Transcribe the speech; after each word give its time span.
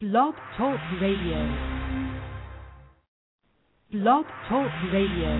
Blog 0.00 0.32
Talk 0.56 0.80
Radio. 0.96 1.44
Blog 3.92 4.24
Talk 4.48 4.72
Radio. 4.96 5.32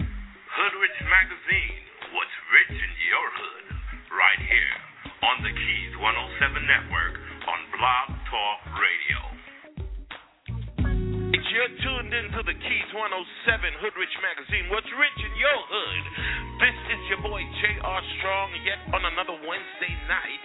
Hoodrich 0.00 0.98
Magazine, 1.04 1.84
what's 2.16 2.32
rich 2.48 2.72
in 2.72 2.92
your 3.12 3.28
hood, 3.36 3.76
right 4.08 4.40
here 4.48 4.76
on 5.20 5.44
the 5.44 5.52
Keys 5.52 5.92
107 6.00 6.64
Network 6.64 7.20
on 7.44 7.60
Blog 7.76 8.08
Talk 8.32 8.64
Radio. 8.80 9.20
You're 11.32 11.72
tuned 11.80 12.12
into 12.12 12.44
the 12.44 12.52
Keys 12.52 12.90
107 12.92 13.80
Hoodrich 13.80 14.16
Magazine, 14.20 14.68
what's 14.68 14.88
rich 14.92 15.16
in 15.16 15.32
your 15.40 15.60
hood. 15.64 16.04
This 16.60 16.76
is 16.92 17.00
your 17.08 17.24
boy 17.24 17.40
J.R. 17.56 18.00
Strongg, 18.20 18.52
yet 18.68 18.76
on 18.92 19.00
another 19.00 19.40
Wednesday 19.40 19.96
night, 20.12 20.42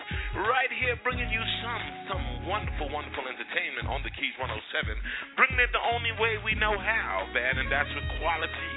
right 0.48 0.72
here 0.80 0.96
bringing 1.04 1.28
you 1.28 1.44
some 1.60 1.84
some 2.08 2.24
wonderful, 2.48 2.88
wonderful 2.88 3.28
entertainment 3.28 3.92
on 3.92 4.00
the 4.08 4.12
Keys 4.16 4.32
107, 4.40 4.56
bringing 5.36 5.60
it 5.60 5.76
the 5.76 5.84
only 5.92 6.16
way 6.24 6.40
we 6.48 6.56
know 6.56 6.80
how, 6.80 7.28
man, 7.36 7.60
and 7.60 7.68
that's 7.68 7.92
with 7.92 8.08
quality. 8.24 8.72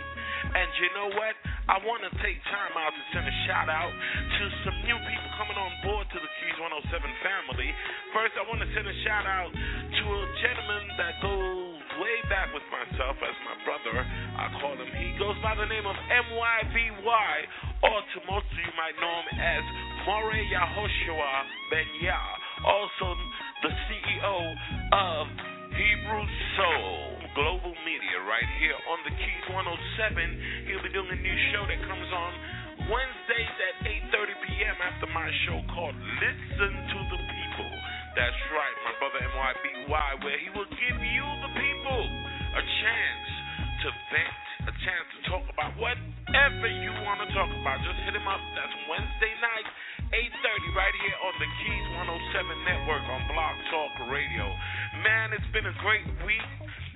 And 0.51 0.66
you 0.83 0.91
know 0.99 1.15
what? 1.15 1.38
I 1.71 1.79
want 1.87 2.02
to 2.11 2.13
take 2.27 2.43
time 2.51 2.74
out 2.74 2.91
to 2.91 3.02
send 3.15 3.23
a 3.23 3.37
shout 3.47 3.71
out 3.71 3.95
to 3.95 4.43
some 4.66 4.74
new 4.83 4.99
people 4.99 5.30
coming 5.38 5.55
on 5.55 5.71
board 5.87 6.11
to 6.11 6.19
the 6.19 6.30
Keys 6.43 6.59
107 6.59 6.91
family. 7.23 7.71
First, 8.11 8.35
I 8.35 8.43
want 8.51 8.59
to 8.66 8.71
send 8.74 8.91
a 8.91 8.97
shout 9.07 9.30
out 9.30 9.55
to 9.55 10.05
a 10.11 10.24
gentleman 10.43 10.85
that 10.99 11.15
goes 11.23 11.80
way 11.99 12.17
back 12.30 12.53
with 12.55 12.67
myself 12.71 13.17
as 13.19 13.37
my 13.43 13.57
brother. 13.67 13.97
I 14.39 14.47
call 14.62 14.77
him. 14.79 14.91
He 14.95 15.17
goes 15.19 15.35
by 15.43 15.59
the 15.59 15.67
name 15.67 15.87
of 15.89 15.97
MYBY, 15.97 17.33
or 17.83 17.99
to 17.99 18.19
most 18.30 18.47
of 18.47 18.59
you 18.59 18.73
might 18.79 18.95
know 19.01 19.15
him 19.25 19.29
as 19.41 19.65
More 20.07 20.30
Yahoshua 20.30 21.33
Ben 21.73 21.91
Yah. 22.05 22.33
Also, 22.66 23.09
the 23.65 23.73
CEO 23.89 24.39
of 24.93 25.25
Hebrew 25.75 26.25
Soul 26.61 27.19
Global 27.35 27.74
Media, 27.87 28.18
right 28.27 28.51
here 28.61 28.77
on 28.91 28.99
the 29.07 29.13
Keys 29.16 29.45
107. 29.49 30.68
He'll 30.68 30.85
be 30.85 30.93
doing 30.93 31.11
a 31.11 31.21
new 31.21 31.38
show 31.55 31.63
that 31.65 31.80
comes 31.88 32.11
on 32.11 32.30
Wednesdays 32.91 33.55
at 33.71 33.74
8:30 34.13 34.46
p.m. 34.46 34.77
after 34.83 35.07
my 35.15 35.29
show 35.46 35.59
called 35.73 35.95
Listen 35.95 36.73
to 36.74 36.99
the 37.11 37.18
People. 37.18 37.40
That's 38.21 38.37
right, 38.52 38.76
my 38.85 38.93
brother 39.01 39.24
MYBY, 39.32 40.09
where 40.21 40.37
he 40.45 40.52
will 40.52 40.68
give 40.68 40.99
you, 41.01 41.24
the 41.40 41.52
people, 41.57 42.01
a 42.52 42.60
chance 42.60 43.29
to 43.80 43.88
vent, 44.12 44.45
a 44.68 44.73
chance 44.77 45.07
to 45.09 45.18
talk 45.32 45.45
about 45.49 45.73
whatever 45.80 46.68
you 46.68 46.93
want 47.01 47.24
to 47.24 47.32
talk 47.32 47.49
about. 47.49 47.80
Just 47.80 47.96
hit 48.04 48.12
him 48.12 48.29
up. 48.29 48.45
That's 48.52 48.77
Wednesday 48.93 49.32
night, 49.40 49.65
8.30, 50.12 50.37
right 50.77 50.96
here 51.01 51.16
on 51.16 51.32
the 51.40 51.49
Keys 51.65 51.87
107 51.96 52.68
Network 52.68 53.04
on 53.09 53.24
Blog 53.32 53.57
Talk 53.73 53.93
Radio. 54.12 54.52
Man, 55.01 55.32
it's 55.32 55.49
been 55.57 55.65
a 55.65 55.77
great 55.80 56.05
week. 56.29 56.45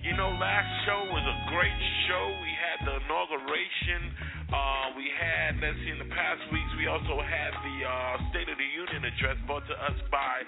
You 0.04 0.12
know, 0.20 0.36
last 0.36 0.68
show 0.84 1.00
was 1.08 1.24
a 1.24 1.38
great 1.48 1.80
show. 2.04 2.24
We 2.44 2.52
had 2.52 2.78
the 2.84 2.94
inauguration. 3.08 4.12
Uh, 4.52 4.92
we 5.00 5.08
had, 5.08 5.56
let's 5.64 5.80
see, 5.80 5.96
in 5.96 6.00
the 6.04 6.12
past 6.12 6.44
weeks, 6.52 6.68
we 6.76 6.84
also 6.92 7.24
had 7.24 7.56
the 7.64 7.76
uh, 7.88 8.28
State 8.28 8.52
of 8.52 8.60
the 8.60 8.68
Union 8.68 9.00
address 9.08 9.40
brought 9.48 9.64
to 9.64 9.72
us 9.72 9.96
by 10.12 10.44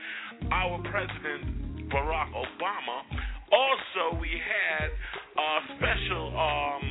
our 0.52 0.76
President 0.92 1.88
Barack 1.88 2.36
Obama. 2.36 3.00
Also, 3.48 4.20
we 4.20 4.28
had 4.28 4.92
a 4.92 5.50
special 5.80 6.36
um, 6.36 6.84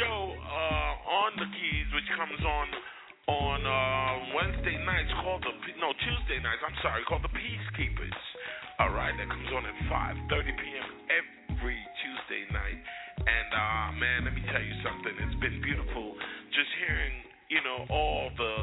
show 0.00 0.18
uh, 0.32 1.20
on 1.28 1.30
the 1.36 1.48
Keys, 1.60 1.88
which 1.92 2.08
comes 2.16 2.40
on 2.40 2.66
on 3.28 3.58
uh, 3.68 4.32
Wednesday 4.32 4.80
nights 4.80 5.12
called 5.20 5.44
the 5.44 5.52
no 5.76 5.92
Tuesday 5.92 6.40
nights. 6.40 6.64
I'm 6.64 6.78
sorry, 6.80 7.04
called 7.04 7.20
the 7.20 7.34
Peacekeepers. 7.36 8.20
All 8.80 8.96
right, 8.96 9.12
that 9.12 9.28
comes 9.28 9.50
on 9.52 9.68
at 9.68 9.76
5:30 10.32 10.56
p.m. 10.56 10.88
every 11.12 11.35
man, 13.96 14.28
let 14.28 14.34
me 14.36 14.44
tell 14.52 14.60
you 14.60 14.76
something. 14.84 15.14
It's 15.24 15.40
been 15.40 15.56
beautiful 15.64 16.12
just 16.52 16.68
hearing, 16.84 17.16
you 17.48 17.60
know, 17.64 17.88
all 17.88 18.28
the 18.36 18.54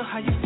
know 0.00 0.06
how 0.06 0.18
you 0.18 0.39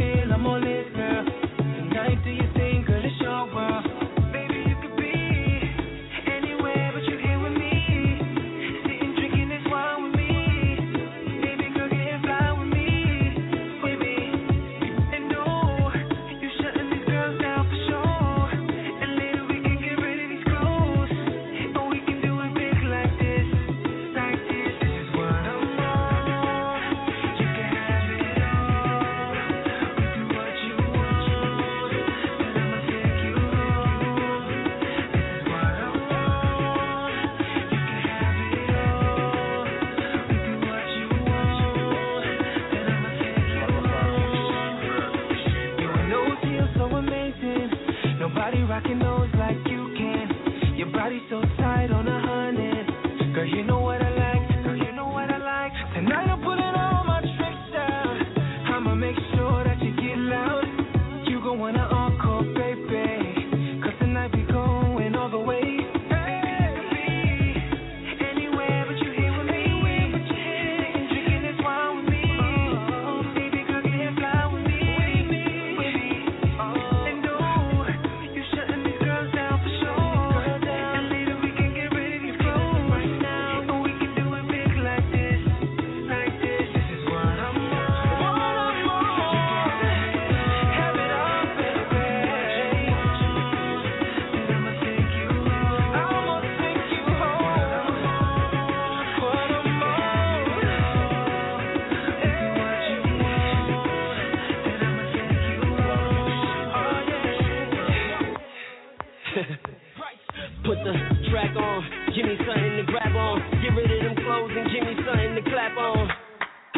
track 111.34 111.56
on. 111.56 111.82
Give 112.14 112.26
me 112.30 112.38
something 112.46 112.74
to 112.78 112.84
grab 112.86 113.10
on. 113.10 113.42
Get 113.58 113.74
rid 113.74 113.90
of 113.90 114.00
them 114.06 114.14
clothes 114.22 114.54
and 114.54 114.70
give 114.70 114.86
me 114.86 114.94
something 115.02 115.34
to 115.34 115.42
clap 115.50 115.74
on. 115.74 116.06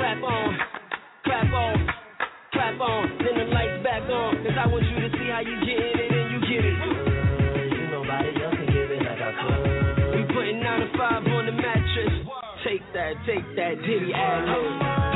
Clap 0.00 0.23
on. 0.25 0.49
Clap 1.29 1.53
on. 1.53 1.76
Clap 2.56 2.81
on. 2.81 3.03
Then 3.20 3.37
the 3.37 3.47
lights 3.53 3.85
back 3.85 4.08
on. 4.08 4.32
Cause 4.41 4.56
I 4.56 4.64
want 4.64 4.88
you 4.88 4.97
to 4.97 5.11
see 5.12 5.29
how 5.29 5.44
you 5.44 5.61
get 5.61 5.76
in 5.76 5.97
it 6.00 6.08
and 6.08 6.29
you 6.32 6.41
get 6.49 6.64
it. 6.64 6.73
Uh, 6.73 8.00
nobody 8.00 8.32
else 8.41 8.56
can 8.56 8.69
give 8.73 8.88
it 8.97 9.05
like 9.05 9.20
I 9.20 9.32
could. 9.44 10.17
We 10.17 10.20
putting 10.32 10.64
9 10.64 10.81
to 10.81 10.88
5 10.97 11.26
on 11.37 11.44
the 11.44 11.53
mattress. 11.53 12.17
Take 12.64 12.81
that, 12.97 13.12
take 13.29 13.44
that, 13.61 13.76
diddy 13.85 14.14
ass. 14.17 15.15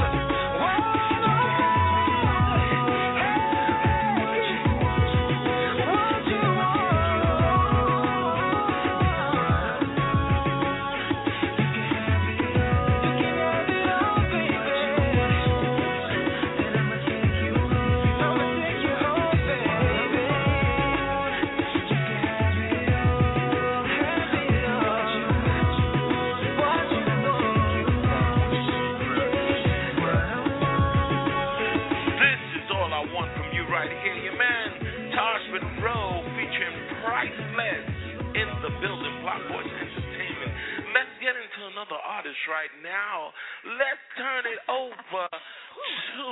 right 42.49 42.73
now. 42.81 43.33
Let's 43.77 44.05
turn 44.17 44.45
it 44.49 44.61
over 44.71 45.25
to 45.29 46.27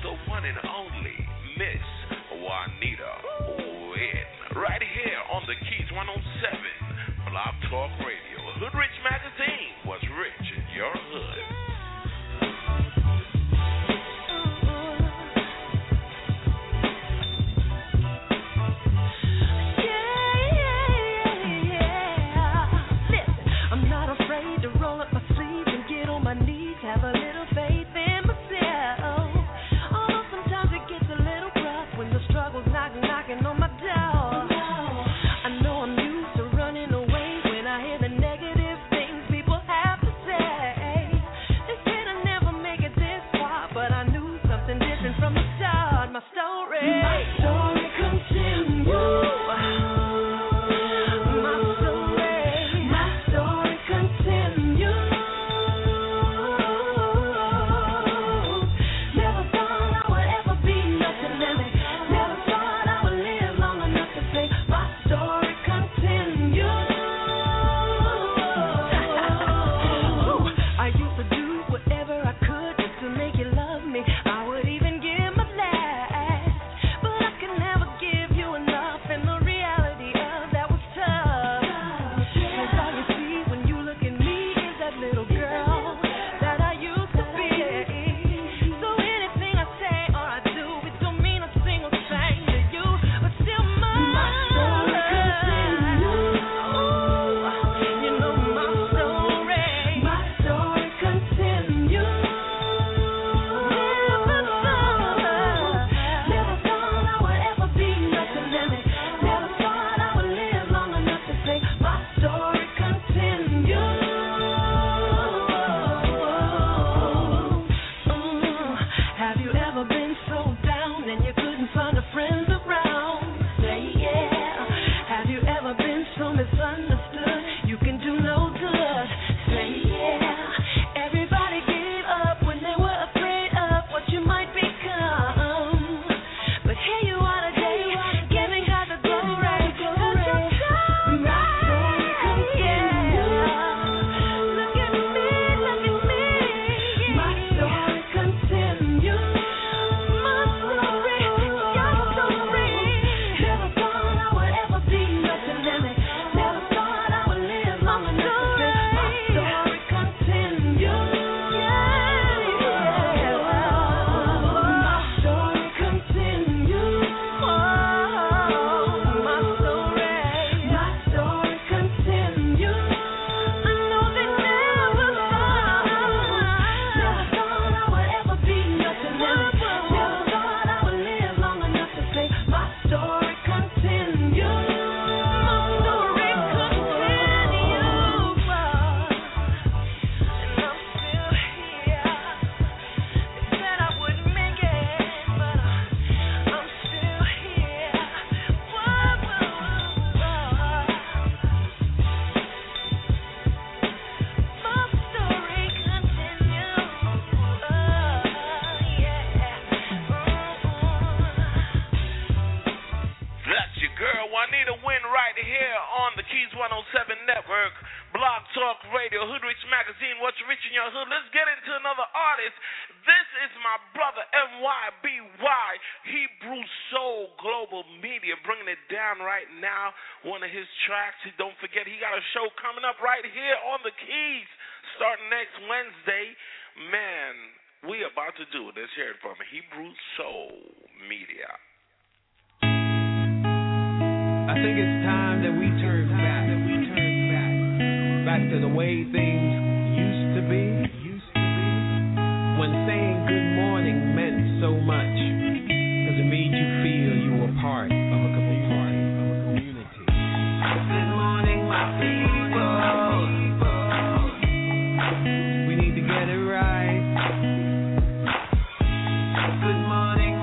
the 0.00 0.14
one 0.30 0.44
and 0.44 0.56
only 0.64 1.18
Miss 1.58 1.84
Juanita 2.40 3.12
Wynn. 3.92 4.28
Right 4.56 4.80
here 4.80 5.20
on 5.32 5.42
the 5.44 5.56
Keys 5.68 5.88
107 5.92 7.28
Blog 7.28 7.54
Talk 7.68 7.92
Radio. 8.00 8.40
Hood 8.60 8.76
story. 46.30 47.02
My 47.02 47.24
story. 47.38 47.61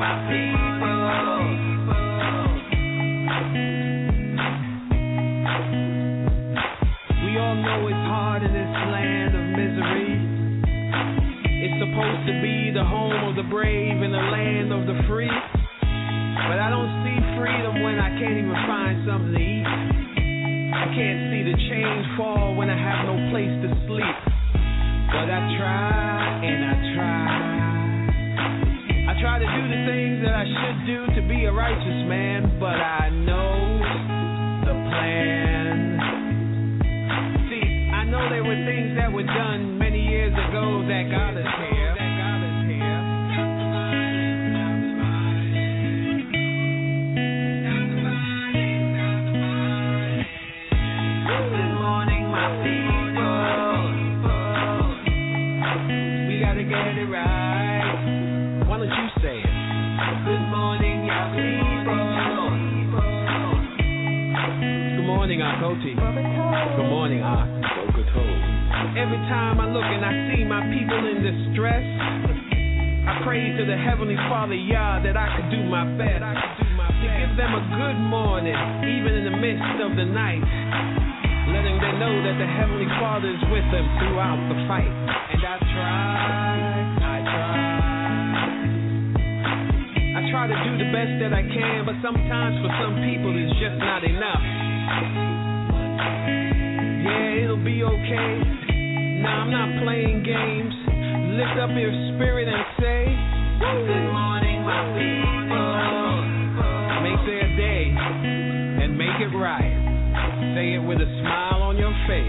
happy. 0.09 0.48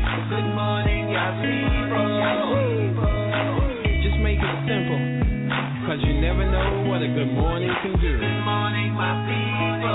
Good 0.01 0.49
morning, 0.57 1.13
y'all 1.13 1.37
people. 1.45 2.09
Just 4.01 4.17
make 4.25 4.41
it 4.41 4.57
simple, 4.65 4.97
cause 5.85 6.01
you 6.01 6.17
never 6.17 6.41
know 6.41 6.89
what 6.89 7.05
a 7.05 7.09
good 7.13 7.29
morning 7.29 7.69
can 7.85 8.01
do. 8.01 8.17
Good 8.17 8.41
morning, 8.41 8.97
my 8.97 9.13
people. 9.29 9.93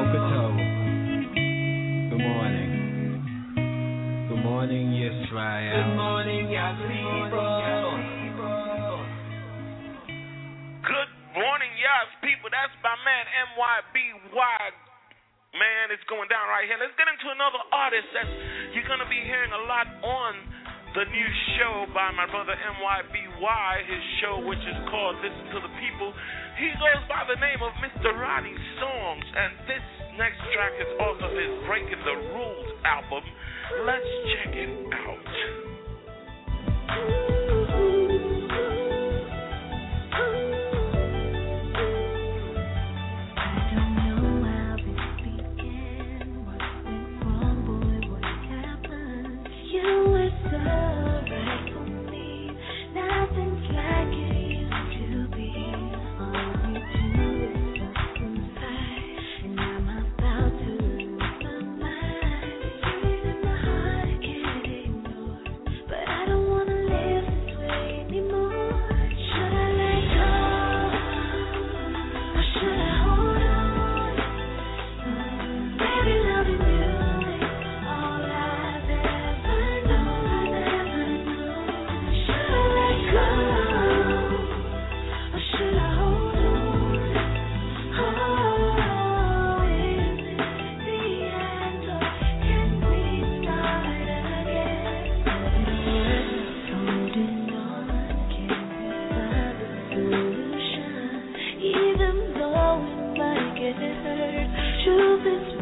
Okato. 0.00 0.56
Good 2.08 2.24
morning. 2.24 2.70
Good 4.32 4.42
morning, 4.48 4.96
Israel. 4.96 5.76
Good 5.76 5.96
morning, 6.00 6.48
y'all 6.48 6.72
people. 6.80 8.00
Good 10.88 11.12
morning, 11.36 11.72
y'all 11.84 12.08
people. 12.24 12.48
That's 12.48 12.72
my 12.80 12.96
man, 13.04 13.28
MYBY 13.60 14.72
man, 15.54 15.90
it's 15.90 16.04
going 16.06 16.28
down 16.30 16.46
right 16.46 16.66
here. 16.66 16.78
Let's 16.78 16.94
get 16.94 17.10
into 17.10 17.28
another 17.32 17.59
artists 17.80 18.12
that 18.12 18.28
you're 18.76 18.84
going 18.84 19.00
to 19.00 19.08
be 19.08 19.24
hearing 19.24 19.56
a 19.56 19.64
lot 19.64 19.88
on 20.04 20.36
the 20.92 21.08
new 21.08 21.30
show 21.56 21.88
by 21.96 22.12
my 22.12 22.28
brother 22.28 22.52
MYBY, 22.52 23.72
his 23.88 24.04
show 24.20 24.36
which 24.44 24.60
is 24.60 24.76
called 24.92 25.16
Listen 25.24 25.48
to 25.56 25.64
the 25.64 25.72
People. 25.80 26.12
He 26.60 26.68
goes 26.76 27.00
by 27.08 27.24
the 27.24 27.40
name 27.40 27.64
of 27.64 27.72
Mr. 27.80 28.12
Ronnie. 28.12 28.52
Songs, 28.76 29.24
and 29.32 29.56
this 29.64 29.80
next 30.18 30.44
track 30.52 30.76
is 30.76 30.92
off 31.00 31.16
of 31.24 31.32
his 31.32 31.48
Breaking 31.64 32.04
the 32.04 32.16
Rules 32.36 32.68
album. 32.84 33.24
Let's 33.86 34.10
check 34.28 34.52
it 34.52 34.92
out. 34.92 35.24
this 105.22 105.59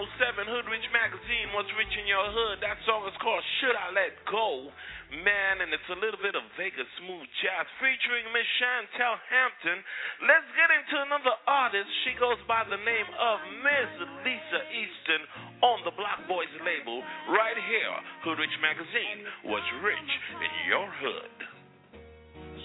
Hoodrich 0.00 0.88
Magazine, 0.96 1.52
What's 1.52 1.68
Rich 1.76 1.92
in 1.92 2.08
Your 2.08 2.24
Hood. 2.24 2.64
That 2.64 2.80
song 2.88 3.04
is 3.04 3.12
called 3.20 3.44
Should 3.60 3.76
I 3.76 3.92
Let 3.92 4.16
Go? 4.32 4.72
Man, 5.12 5.60
and 5.60 5.68
it's 5.76 5.90
a 5.92 5.98
little 6.00 6.16
bit 6.24 6.32
of 6.32 6.40
Vegas 6.56 6.88
smooth 7.04 7.28
jazz 7.44 7.68
featuring 7.76 8.24
Miss 8.32 8.48
Chantel 8.56 9.20
Hampton. 9.28 9.76
Let's 10.24 10.48
get 10.56 10.72
into 10.72 10.96
another 11.04 11.36
artist. 11.44 11.90
She 12.08 12.16
goes 12.16 12.40
by 12.48 12.64
the 12.64 12.80
name 12.80 13.08
of 13.12 13.36
Miss 13.60 13.90
Lisa 14.24 14.60
Easton 14.72 15.22
on 15.60 15.84
the 15.84 15.92
Block 15.92 16.24
Boys 16.24 16.48
label 16.64 17.04
right 17.36 17.58
here. 17.68 17.96
Hoodrich 18.24 18.56
Magazine, 18.64 19.52
What's 19.52 19.68
Rich 19.84 20.12
in 20.40 20.52
Your 20.64 20.88
Hood. 20.96 21.36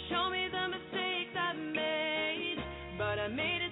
Show 0.08 0.32
me 0.32 0.48
the 0.48 0.66
mistakes 0.72 1.36
I 1.36 1.52
made, 1.52 2.60
but 2.96 3.20
I 3.20 3.28
made 3.28 3.60
it 3.60 3.65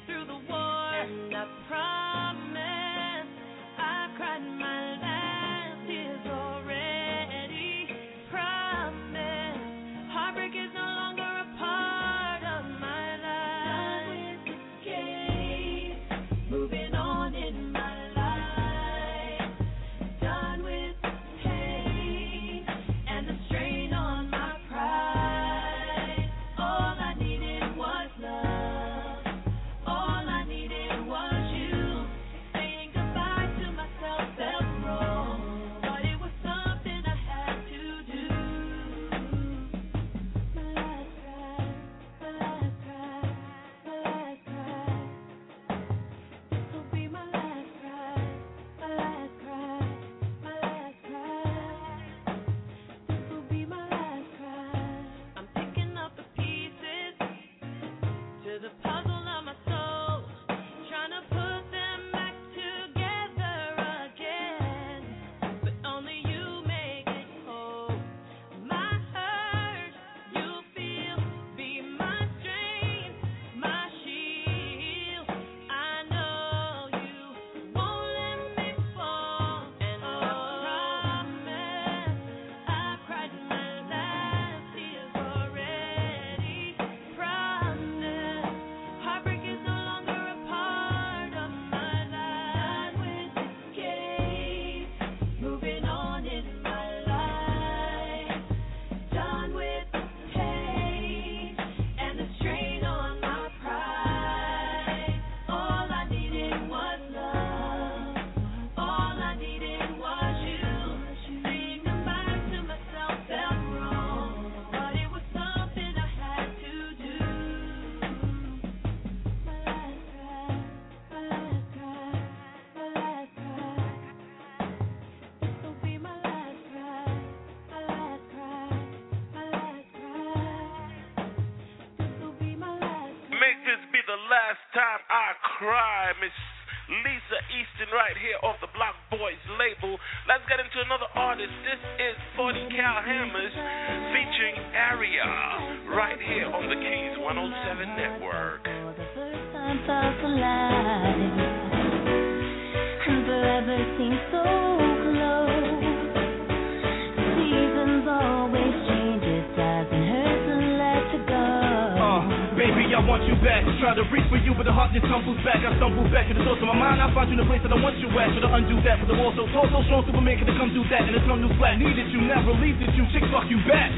flat. 171.57 171.77
Needed 171.77 172.09
you, 172.13 172.21
never 172.25 172.53
leave 172.57 172.79
it. 172.81 172.93
You 172.95 173.05
chick, 173.11 173.23
fuck 173.31 173.49
you 173.49 173.59
back. 173.67 173.91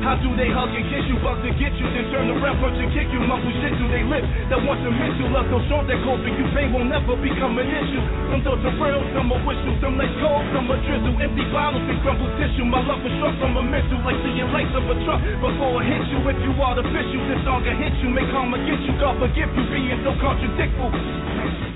How 0.00 0.16
do 0.16 0.32
they 0.32 0.48
hug 0.48 0.72
and 0.72 0.86
kiss 0.88 1.04
you? 1.12 1.20
Bugs 1.20 1.44
to 1.44 1.52
get 1.60 1.76
you, 1.76 1.84
then 1.92 2.08
turn 2.08 2.32
around, 2.32 2.56
punch 2.56 2.80
and 2.80 2.88
kick 2.88 3.12
you. 3.12 3.20
Muffle 3.20 3.52
shit 3.60 3.76
to 3.76 3.84
they 3.92 4.00
lips 4.00 4.24
that 4.48 4.56
want 4.64 4.80
to 4.80 4.88
miss 4.88 5.12
you. 5.20 5.28
Love 5.28 5.44
so 5.52 5.60
strong 5.68 5.84
that 5.92 6.00
cold 6.08 6.24
for 6.24 6.32
you. 6.32 6.46
Pain 6.56 6.72
will 6.72 6.88
never 6.88 7.20
become 7.20 7.60
an 7.60 7.68
issue. 7.68 8.00
Some 8.32 8.40
thoughts 8.40 8.64
are 8.64 8.76
real, 8.80 9.04
some 9.12 9.28
are 9.28 9.42
wishful, 9.44 9.76
some 9.84 10.00
like 10.00 10.08
cold, 10.24 10.40
some 10.56 10.72
are 10.72 10.80
drizzle. 10.88 11.20
Empty 11.20 11.44
bottles 11.52 11.84
and 11.84 12.00
crumbled 12.00 12.32
tissue. 12.40 12.64
My 12.64 12.80
love 12.80 13.04
is 13.04 13.12
struck 13.20 13.36
from 13.44 13.60
a 13.60 13.62
missile, 13.62 14.00
like 14.00 14.16
seeing 14.24 14.48
lights 14.48 14.72
of 14.72 14.88
a 14.88 14.96
truck 15.04 15.20
before 15.20 15.84
it 15.84 15.92
hits 15.92 16.08
you. 16.08 16.18
If 16.24 16.38
you 16.48 16.52
are 16.64 16.74
the 16.74 16.80
artificial, 16.80 17.20
this 17.28 17.40
song 17.44 17.60
can 17.60 17.76
hit 17.76 17.92
you, 18.00 18.08
make 18.08 18.32
karma 18.32 18.56
get 18.64 18.80
you. 18.80 18.96
God 18.96 19.20
forgive 19.20 19.52
you, 19.52 19.64
being 19.68 20.00
so 20.00 20.16
contradictful. 20.16 21.69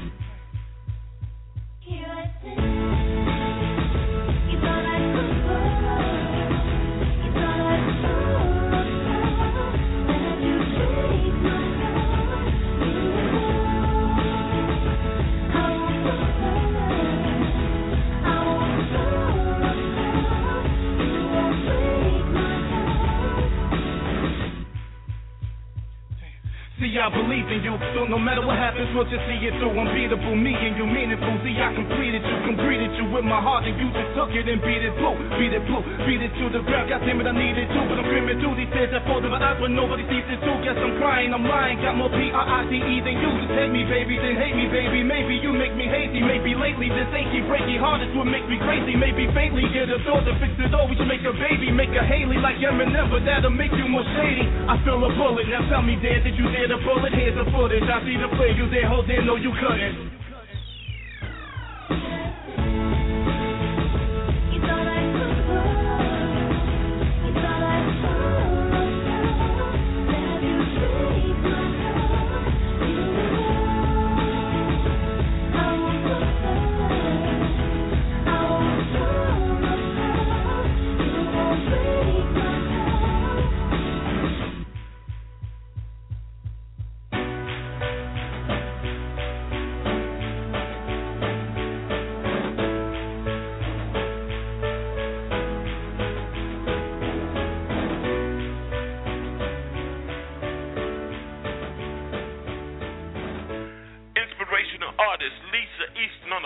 Matter 28.74 28.90
what 28.98 29.06
just 29.06 29.22
see 29.30 29.38
it 29.46 29.54
through. 29.62 29.70
Unbeatable, 29.70 30.34
me 30.34 30.50
and 30.50 30.74
you 30.74 30.86
meaningful. 30.86 31.38
See, 31.46 31.54
I 31.54 31.70
completed 31.74 32.22
you, 32.26 32.36
completed 32.42 32.90
you 32.98 33.06
with 33.14 33.22
my 33.22 33.38
heart, 33.38 33.62
and 33.66 33.78
you 33.78 33.86
just 33.94 34.10
took 34.18 34.34
it 34.34 34.46
and 34.50 34.58
beat 34.62 34.82
it 34.82 34.94
blue, 34.98 35.14
beat 35.38 35.54
it 35.54 35.62
blue, 35.70 35.82
beat 36.06 36.22
it 36.22 36.32
to 36.42 36.44
the 36.50 36.60
ground. 36.66 36.90
God 36.90 37.06
damn 37.06 37.22
it, 37.22 37.26
I 37.30 37.34
needed 37.34 37.70
to, 37.70 37.80
but 37.86 38.02
I'm 38.02 38.06
screaming 38.10 38.38
through 38.42 38.58
these 38.58 38.70
tears 38.74 38.90
that 38.90 39.06
fall 39.06 39.22
to 39.22 39.30
my 39.30 39.38
eyes 39.38 39.62
when 39.62 39.78
nobody 39.78 40.02
sees 40.10 40.26
it 40.26 40.42
too. 40.42 40.56
Guess 40.66 40.78
I'm 40.78 40.98
crying, 40.98 41.30
I'm 41.30 41.46
lying, 41.46 41.78
got 41.78 41.94
more 41.94 42.10
P-R-I-D-E 42.10 42.96
than 43.06 43.16
you. 43.22 43.30
Just 43.46 43.54
hate 43.54 43.70
me, 43.70 43.86
baby, 43.86 44.18
then 44.18 44.34
hate 44.34 44.56
me, 44.58 44.66
baby. 44.66 45.06
Maybe 45.06 45.38
you 45.38 45.54
make 45.54 45.74
me 45.78 45.86
hazy, 45.86 46.18
maybe 46.18 46.58
lately 46.58 46.90
this 46.90 47.10
achy, 47.14 47.46
breaky 47.46 47.78
heart 47.78 48.02
is 48.02 48.10
what 48.18 48.26
makes 48.26 48.46
me 48.50 48.58
crazy. 48.58 48.98
Maybe 48.98 49.30
faintly 49.30 49.70
get 49.70 49.86
a 49.86 50.02
thought 50.02 50.26
to 50.26 50.34
fix 50.42 50.58
it 50.58 50.74
all. 50.74 50.90
We 50.90 50.98
should 50.98 51.10
make 51.10 51.22
a 51.22 51.34
baby, 51.34 51.70
make 51.70 51.94
a 51.94 52.02
Haley 52.02 52.42
like 52.42 52.58
Eminem, 52.58 53.10
but 53.10 53.22
that'll 53.22 53.54
make 53.54 53.72
you 53.74 53.86
more 53.86 54.06
shady. 54.18 54.46
I 54.66 54.80
feel 54.82 54.98
a 54.98 55.10
bullet, 55.14 55.46
now 55.46 55.62
tell 55.70 55.84
me, 55.84 55.94
dad, 56.00 56.26
did 56.26 56.34
you 56.34 56.48
dare 56.50 56.66
the 56.66 56.80
bullet? 56.82 57.14
Here's 57.14 57.36
the 57.36 57.46
footage. 57.52 57.84
I 57.84 58.00
see 58.02 58.16
the 58.16 58.30
play, 58.34 58.56
you 58.56 58.63
dare 58.70 58.88
hold 58.88 59.10
in, 59.10 59.26
no, 59.26 59.36
you 59.36 59.52
couldn't. 59.60 60.13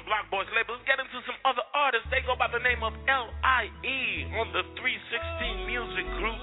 Block 0.09 0.25
Boys 0.33 0.49
label. 0.57 0.73
Let's 0.73 0.89
get 0.89 0.97
into 0.97 1.21
some 1.29 1.37
other 1.45 1.61
artists. 1.77 2.09
They 2.09 2.25
go 2.25 2.33
by 2.33 2.49
the 2.49 2.65
name 2.65 2.81
of 2.81 2.97
L.I.E. 3.13 4.01
on 4.41 4.49
the 4.57 4.65
316 4.81 5.69
Music 5.69 6.09
Group. 6.17 6.41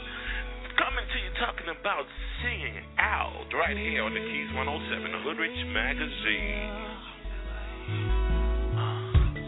Coming 0.78 1.02
to 1.02 1.18
you 1.18 1.34
talking 1.42 1.74
about 1.74 2.06
singing 2.46 2.78
out 3.02 3.50
right 3.58 3.74
here 3.74 4.06
on 4.06 4.14
the 4.14 4.22
Keys 4.22 4.54
107, 4.54 5.18
Hoodrich 5.26 5.58
Magazine. 5.74 6.78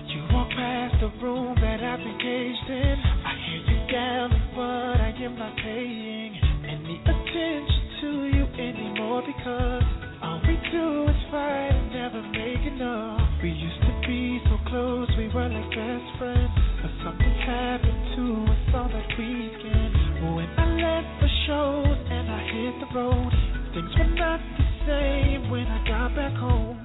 You 0.09 0.21
walk 0.33 0.49
past 0.49 0.97
the 0.97 1.13
room 1.21 1.53
that 1.61 1.77
I've 1.77 2.01
been 2.01 2.17
caged 2.17 2.69
in. 2.73 2.97
I 3.21 3.33
hear 3.37 3.61
you 3.69 3.79
galloping, 3.85 4.49
but 4.57 4.97
I 4.97 5.13
am 5.13 5.37
not 5.37 5.53
paying 5.61 6.33
any 6.65 6.97
attention 7.05 7.83
to 8.01 8.09
you 8.33 8.45
anymore 8.57 9.21
because 9.21 9.85
all 10.25 10.41
we 10.41 10.57
do 10.73 11.05
is 11.05 11.21
fight 11.29 11.69
and 11.69 11.93
never 11.93 12.21
make 12.33 12.65
enough. 12.65 13.21
We 13.43 13.53
used 13.53 13.81
to 13.85 13.96
be 14.07 14.39
so 14.47 14.55
close, 14.71 15.09
we 15.17 15.27
were 15.35 15.49
like 15.51 15.69
best 15.75 16.07
friends. 16.17 16.55
But 16.79 16.91
something 17.03 17.35
happened 17.43 18.03
to 18.15 18.23
us 18.47 18.75
on 18.79 18.87
that 18.95 19.11
weekend. 19.19 19.93
When 20.31 20.47
I 20.55 20.65
left 20.79 21.11
the 21.19 21.31
show 21.45 21.83
and 21.83 22.31
I 22.31 22.41
hit 22.47 22.73
the 22.79 22.89
road, 22.95 23.31
things 23.75 23.91
were 23.99 24.15
not 24.15 24.39
the 24.39 24.67
same 24.87 25.51
when 25.51 25.67
I 25.67 25.83
got 25.83 26.15
back 26.15 26.31
home. 26.39 26.79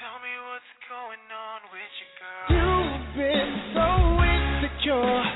Tell 0.00 0.16
me 0.24 0.32
what's 0.48 0.72
going 0.88 1.20
on 1.28 1.60
with 1.68 1.92
you, 2.00 2.08
girl. 2.16 2.48
You've 2.56 3.12
been 3.12 3.52
so 3.76 3.86
insecure. 4.24 5.27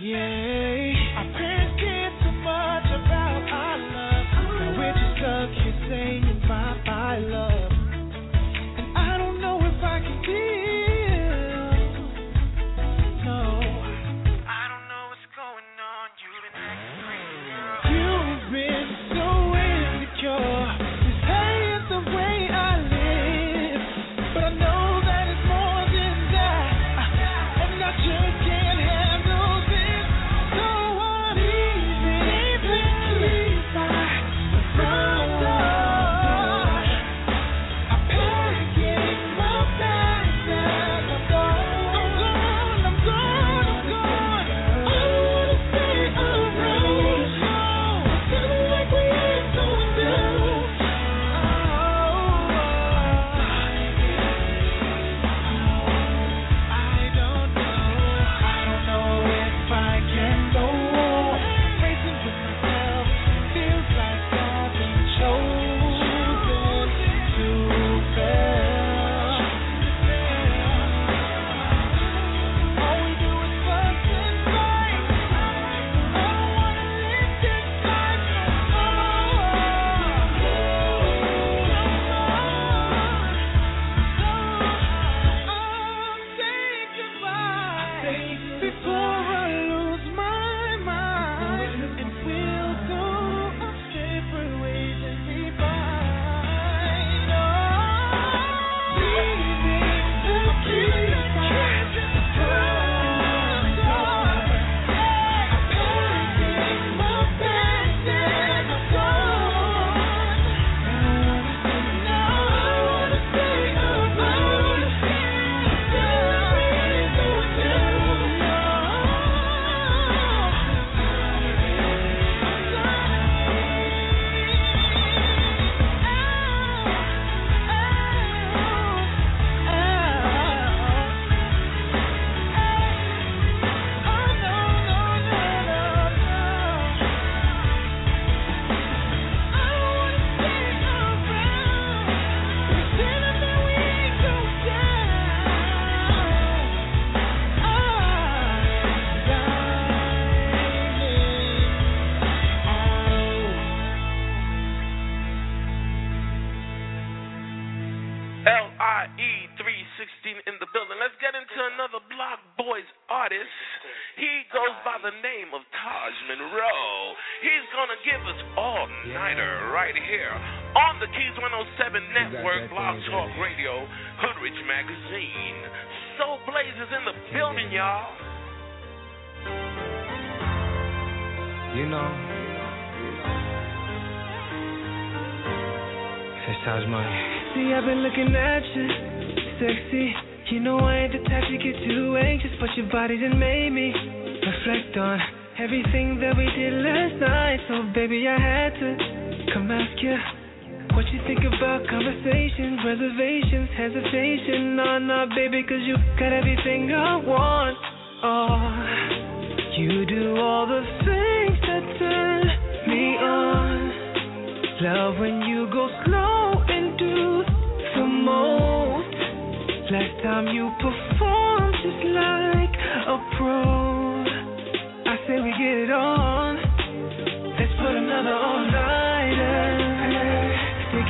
Yeah. 0.00 0.39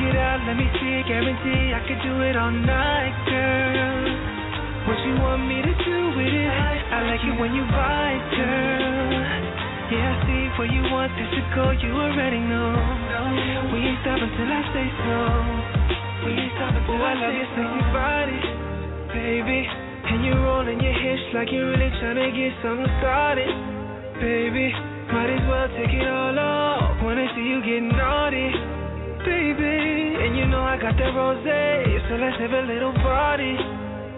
It 0.08 0.16
out, 0.16 0.40
let 0.48 0.56
me 0.56 0.66
see 0.80 0.90
guarantee 1.10 1.74
I 1.74 1.80
could 1.90 2.00
do 2.06 2.22
it 2.22 2.38
all 2.38 2.54
night, 2.54 3.16
girl. 3.26 4.06
What 4.86 4.98
you 5.02 5.14
want 5.18 5.42
me 5.42 5.58
to 5.58 5.74
do 5.74 5.98
with 6.14 6.30
it? 6.30 6.50
I 6.50 7.02
like 7.10 7.22
it 7.26 7.34
when 7.34 7.50
you 7.50 7.66
bite, 7.66 8.26
girl. 8.38 9.10
Yeah, 9.90 10.06
I 10.06 10.14
see 10.22 10.42
where 10.54 10.70
you 10.70 10.82
want 10.86 11.10
this 11.18 11.26
to 11.34 11.42
go, 11.50 11.74
you 11.74 11.90
already 11.98 12.38
know. 12.38 12.70
We 13.74 13.78
ain't 13.90 13.98
stopping 14.06 14.30
till 14.38 14.50
I 14.50 14.62
say 14.70 14.86
so. 15.02 15.18
We 16.22 16.30
ain't 16.38 16.54
stopping 16.54 16.84
till 16.86 17.02
I, 17.02 17.10
I 17.10 17.26
love 17.26 17.34
your 17.34 17.86
body, 17.90 18.40
baby. 19.10 19.60
And 19.66 20.26
you're 20.26 20.42
rolling 20.42 20.78
your 20.78 20.94
hips 20.94 21.26
like 21.34 21.50
you're 21.50 21.74
really 21.74 21.90
trying 21.98 22.22
to 22.22 22.30
get 22.30 22.54
something 22.62 22.90
started, 23.02 23.50
baby. 24.22 24.70
Might 25.10 25.30
as 25.34 25.42
well 25.50 25.66
take 25.74 25.90
it 25.90 26.06
all 26.06 26.38
off. 26.38 27.02
Wanna 27.02 27.26
see 27.34 27.46
you 27.46 27.58
get 27.66 27.82
naughty, 27.82 28.50
baby. 29.24 30.16
And 30.20 30.36
you 30.36 30.46
know 30.46 30.62
I 30.62 30.76
got 30.76 30.96
that 30.96 31.12
rose, 31.14 31.42
so 31.44 32.14
let's 32.16 32.38
have 32.40 32.52
a 32.52 32.64
little 32.66 32.92
party, 33.02 33.56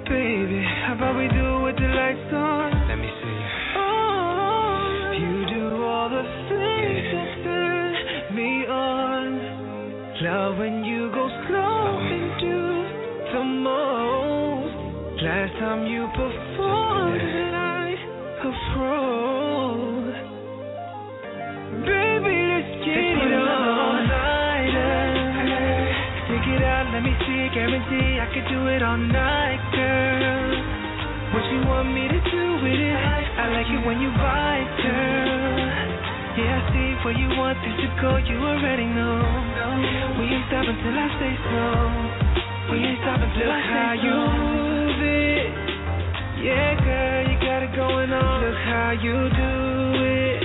baby. 0.09 0.63
How 0.87 0.95
about 0.97 1.17
we 1.17 1.29
do 1.29 1.47
it 1.59 1.63
with 1.63 1.77
the 1.77 1.89
lights 1.93 2.33
on? 2.33 2.89
Let 2.89 2.99
me 2.99 3.09
see 3.09 3.29
you. 3.29 3.49
Oh, 3.77 5.13
you 5.15 5.47
do 5.47 5.85
all 5.85 6.09
the 6.09 6.25
things 6.51 7.07
that 7.15 7.31
turn 7.45 7.93
me 8.37 8.67
on. 8.67 9.29
Love 10.23 10.59
when 10.59 10.85
you 10.85 11.11
go 11.11 11.29
slow 11.49 11.99
and 11.99 12.41
do 12.41 12.59
the 13.33 13.45
most. 13.45 14.77
Last 15.23 15.53
time 15.61 15.87
you 15.87 16.07
performed, 16.15 17.23
like 17.55 18.03
a 18.43 18.53
pro. 18.75 19.32
Could 28.43 28.55
do 28.55 28.67
it 28.69 28.83
all 28.83 28.97
night, 28.97 29.61
girl. 29.75 30.51
What 31.35 31.45
you 31.53 31.61
want 31.69 31.89
me 31.95 32.09
to 32.09 32.21
do 32.31 32.45
with 32.63 32.81
it? 32.81 32.97
I 32.97 33.49
like 33.51 33.67
it 33.67 33.87
when 33.87 34.01
you 34.01 34.11
bite, 34.19 34.73
girl. 34.83 35.67
Yeah, 36.39 36.59
I 36.59 36.61
see 36.73 36.91
where 37.05 37.17
you 37.17 37.29
want 37.39 37.59
this 37.61 37.77
to 37.83 37.89
go, 38.01 38.17
you 38.17 38.39
already 38.41 38.87
know. 38.87 39.21
We 40.19 40.25
ain't 40.33 40.47
stopping 40.49 40.79
till 40.81 40.97
I 40.97 41.09
say 41.21 41.35
so. 41.51 41.65
We 42.73 42.77
ain't 42.83 43.01
stopping 43.05 43.33
till 43.37 43.51
I 43.51 43.61
say 43.61 43.69
how 43.69 43.93
you 44.01 44.17
move 44.17 45.01
it. 45.03 45.47
Yeah, 46.43 46.73
girl, 46.83 47.23
you 47.29 47.37
got 47.43 47.61
it 47.63 47.73
going 47.77 48.11
on. 48.13 48.35
Look 48.43 48.59
how 48.65 48.91
you 48.97 49.17
do 49.29 49.55
it. 50.03 50.41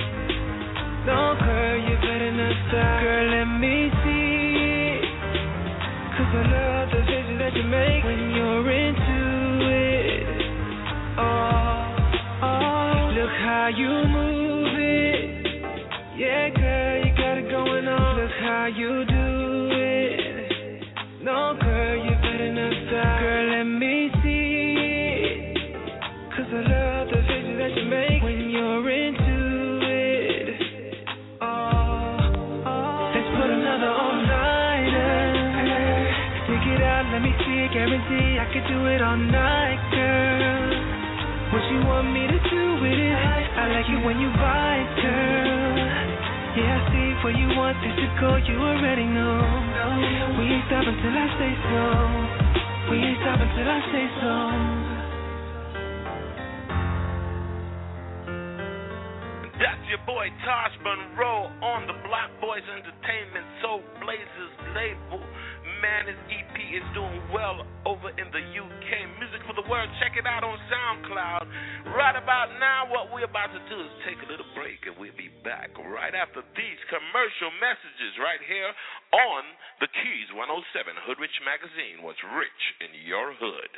No, 1.08 1.34
girl, 1.40 1.76
you 1.88 1.94
better 2.04 2.32
not 2.36 2.56
stop. 2.68 3.00
Girl, 3.00 3.26
let 3.32 3.48
me 3.58 3.90
when 7.70 8.30
you're 8.30 8.70
into 8.70 9.60
it. 9.60 10.26
Oh, 11.18 11.84
oh, 12.42 13.10
look 13.12 13.30
how 13.44 13.68
you 13.76 14.07
when 44.04 44.18
you 44.18 44.30
bite, 44.34 44.90
girl. 45.02 45.76
Yeah, 46.58 46.74
I 46.74 46.80
see 46.90 47.08
where 47.22 47.36
you 47.38 47.48
want 47.54 47.78
this 47.82 47.94
to 47.94 48.08
go, 48.18 48.36
you 48.36 48.58
already 48.58 49.06
know. 49.06 49.38
We 50.38 50.44
ain't 50.50 50.66
stopping 50.66 50.98
till 50.98 51.14
I 51.14 51.26
say 51.38 51.52
so. 51.70 51.82
We 52.90 52.96
ain't 52.98 53.18
stopping 53.22 53.50
till 53.54 53.68
I 53.68 53.80
say 53.94 54.06
so. 54.18 54.34
That's 59.58 59.84
your 59.90 60.02
boy 60.06 60.30
Tosh 60.46 60.74
Monroe 60.82 61.50
on 61.62 61.86
the 61.86 61.94
Block 62.06 62.30
Boys 62.40 62.62
Entertainment 62.70 63.46
Soul 63.62 63.82
Blazers 64.02 64.54
label. 64.74 65.22
Man, 65.82 66.06
his 66.10 66.18
EP 66.30 66.54
is 66.74 66.86
doing 66.94 67.22
well 67.30 67.66
over 67.86 68.10
in 68.10 68.26
the 68.34 68.42
UK. 68.42 68.90
Check 69.68 70.16
it 70.16 70.24
out 70.24 70.40
on 70.40 70.56
SoundCloud. 70.72 71.44
Right 71.92 72.16
about 72.16 72.56
now, 72.56 72.88
what 72.88 73.12
we're 73.12 73.28
about 73.28 73.52
to 73.52 73.60
do 73.68 73.76
is 73.76 73.92
take 74.08 74.16
a 74.24 74.28
little 74.32 74.48
break, 74.56 74.80
and 74.88 74.96
we'll 74.96 75.12
be 75.12 75.28
back 75.44 75.76
right 75.76 76.16
after 76.16 76.40
these 76.56 76.80
commercial 76.88 77.52
messages 77.60 78.16
right 78.16 78.40
here 78.48 78.72
on 79.12 79.42
the 79.84 79.92
Keys 79.92 80.32
107 80.32 81.04
Hoodrich 81.04 81.36
Magazine. 81.44 82.00
What's 82.00 82.24
rich 82.32 82.62
in 82.80 82.96
your 83.04 83.36
hood? 83.36 83.72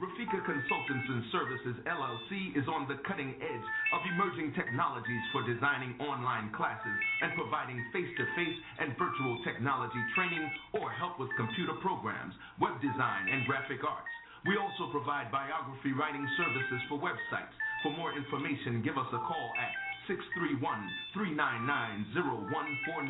Rafika 0.00 0.40
Consultants 0.48 1.04
and 1.04 1.22
Services 1.28 1.76
LLC 1.84 2.56
is 2.56 2.64
on 2.72 2.88
the 2.88 2.96
cutting 3.04 3.36
edge 3.36 3.68
of 3.92 4.00
emerging 4.16 4.56
technologies 4.56 5.24
for 5.36 5.44
designing 5.44 5.92
online 6.00 6.48
classes 6.56 6.98
and 7.20 7.36
providing 7.36 7.76
face 7.92 8.08
to 8.16 8.24
face 8.32 8.58
and 8.80 8.96
virtual 8.96 9.36
technology 9.44 10.00
training 10.16 10.48
or 10.80 10.88
help 10.96 11.20
with 11.20 11.28
computer 11.36 11.76
programs, 11.84 12.32
web 12.56 12.80
design, 12.80 13.28
and 13.28 13.44
graphic 13.44 13.84
arts. 13.84 14.08
We 14.42 14.58
also 14.58 14.90
provide 14.90 15.30
biography 15.30 15.94
writing 15.94 16.26
services 16.36 16.82
for 16.88 16.98
websites. 16.98 17.54
For 17.82 17.94
more 17.94 18.10
information, 18.10 18.82
give 18.82 18.98
us 18.98 19.06
a 19.14 19.22
call 19.22 19.54
at 19.54 19.70
631 20.10 20.58
399 21.14 22.10
0149. 22.10 23.06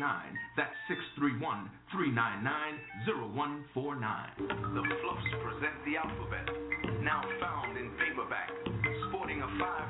That's 0.53 0.77
631 1.17 1.73
399 1.89 3.09
0149. 3.09 4.77
The 4.77 4.85
Fluffs 5.01 5.29
present 5.41 5.73
the 5.89 5.97
alphabet, 5.97 6.45
now 7.01 7.25
found 7.41 7.81
in 7.81 7.89
paperback, 7.97 8.53
sporting 9.09 9.41
a 9.41 9.49
five 9.57 9.89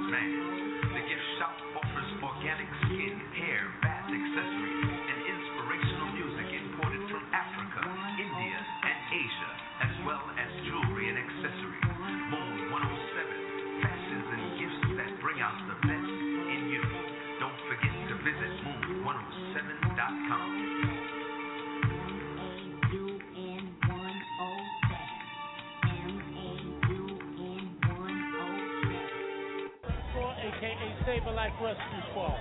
Save 31.05 31.25
a 31.25 31.31
Life 31.33 31.57
Rescue 31.57 32.03
Squad. 32.13 32.37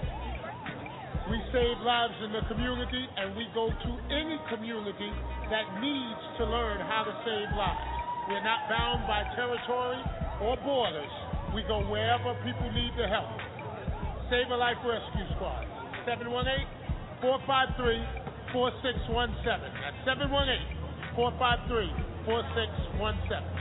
We 1.33 1.41
save 1.49 1.81
lives 1.81 2.13
in 2.21 2.33
the 2.33 2.45
community 2.45 3.09
and 3.17 3.33
we 3.33 3.49
go 3.55 3.73
to 3.73 3.91
any 4.13 4.37
community 4.53 5.09
that 5.49 5.65
needs 5.81 6.21
to 6.37 6.45
learn 6.45 6.77
how 6.85 7.09
to 7.09 7.15
save 7.25 7.49
lives. 7.57 7.89
We're 8.29 8.45
not 8.45 8.69
bound 8.69 9.09
by 9.09 9.25
territory 9.33 10.03
or 10.45 10.61
borders. 10.61 11.09
We 11.55 11.63
go 11.65 11.81
wherever 11.89 12.37
people 12.45 12.69
need 12.77 12.93
the 13.01 13.09
help. 13.09 13.33
Save 14.29 14.53
a 14.53 14.57
Life 14.61 14.77
Rescue 14.85 15.25
Squad. 15.41 15.65
718 16.05 16.45
453 17.25 17.97
4617. 18.53 19.41
That's 19.81 19.97
718 20.05 21.17
453 21.17 22.29
4617. 22.29 23.61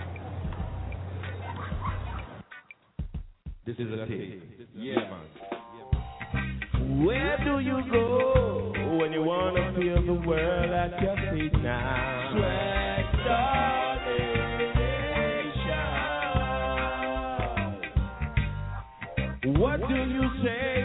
This 3.64 3.80
is 3.80 3.88
a 3.94 4.04
tape. 4.10 4.49
Yeah, 4.82 4.96
man. 4.96 5.28
Where 7.06 7.38
do 7.44 7.60
you 7.60 7.82
go 7.92 8.72
when 8.98 9.12
you 9.12 9.24
wanna 9.24 9.74
feel 9.78 10.06
the 10.06 10.14
world 10.26 10.72
at 10.72 11.02
your 11.02 11.18
feet 11.34 11.54
now? 11.62 12.32
Sweat. 12.34 12.80
What 19.58 19.80
do 19.80 19.96
you 19.96 20.30
say 20.44 20.79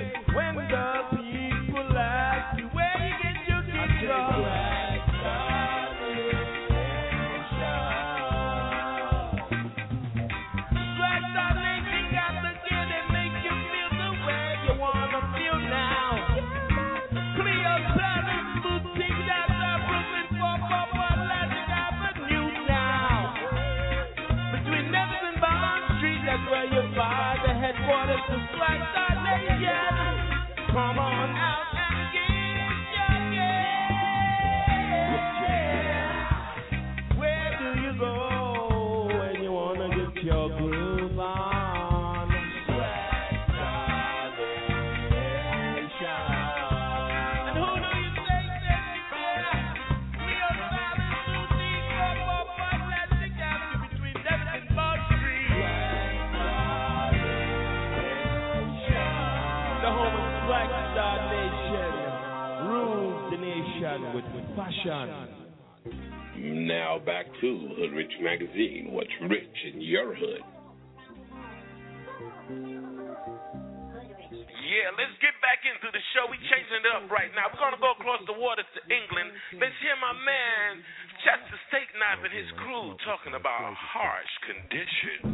talking 83.35 83.41
about 83.41 83.75
harsh 83.75 84.33
conditions. 84.47 85.27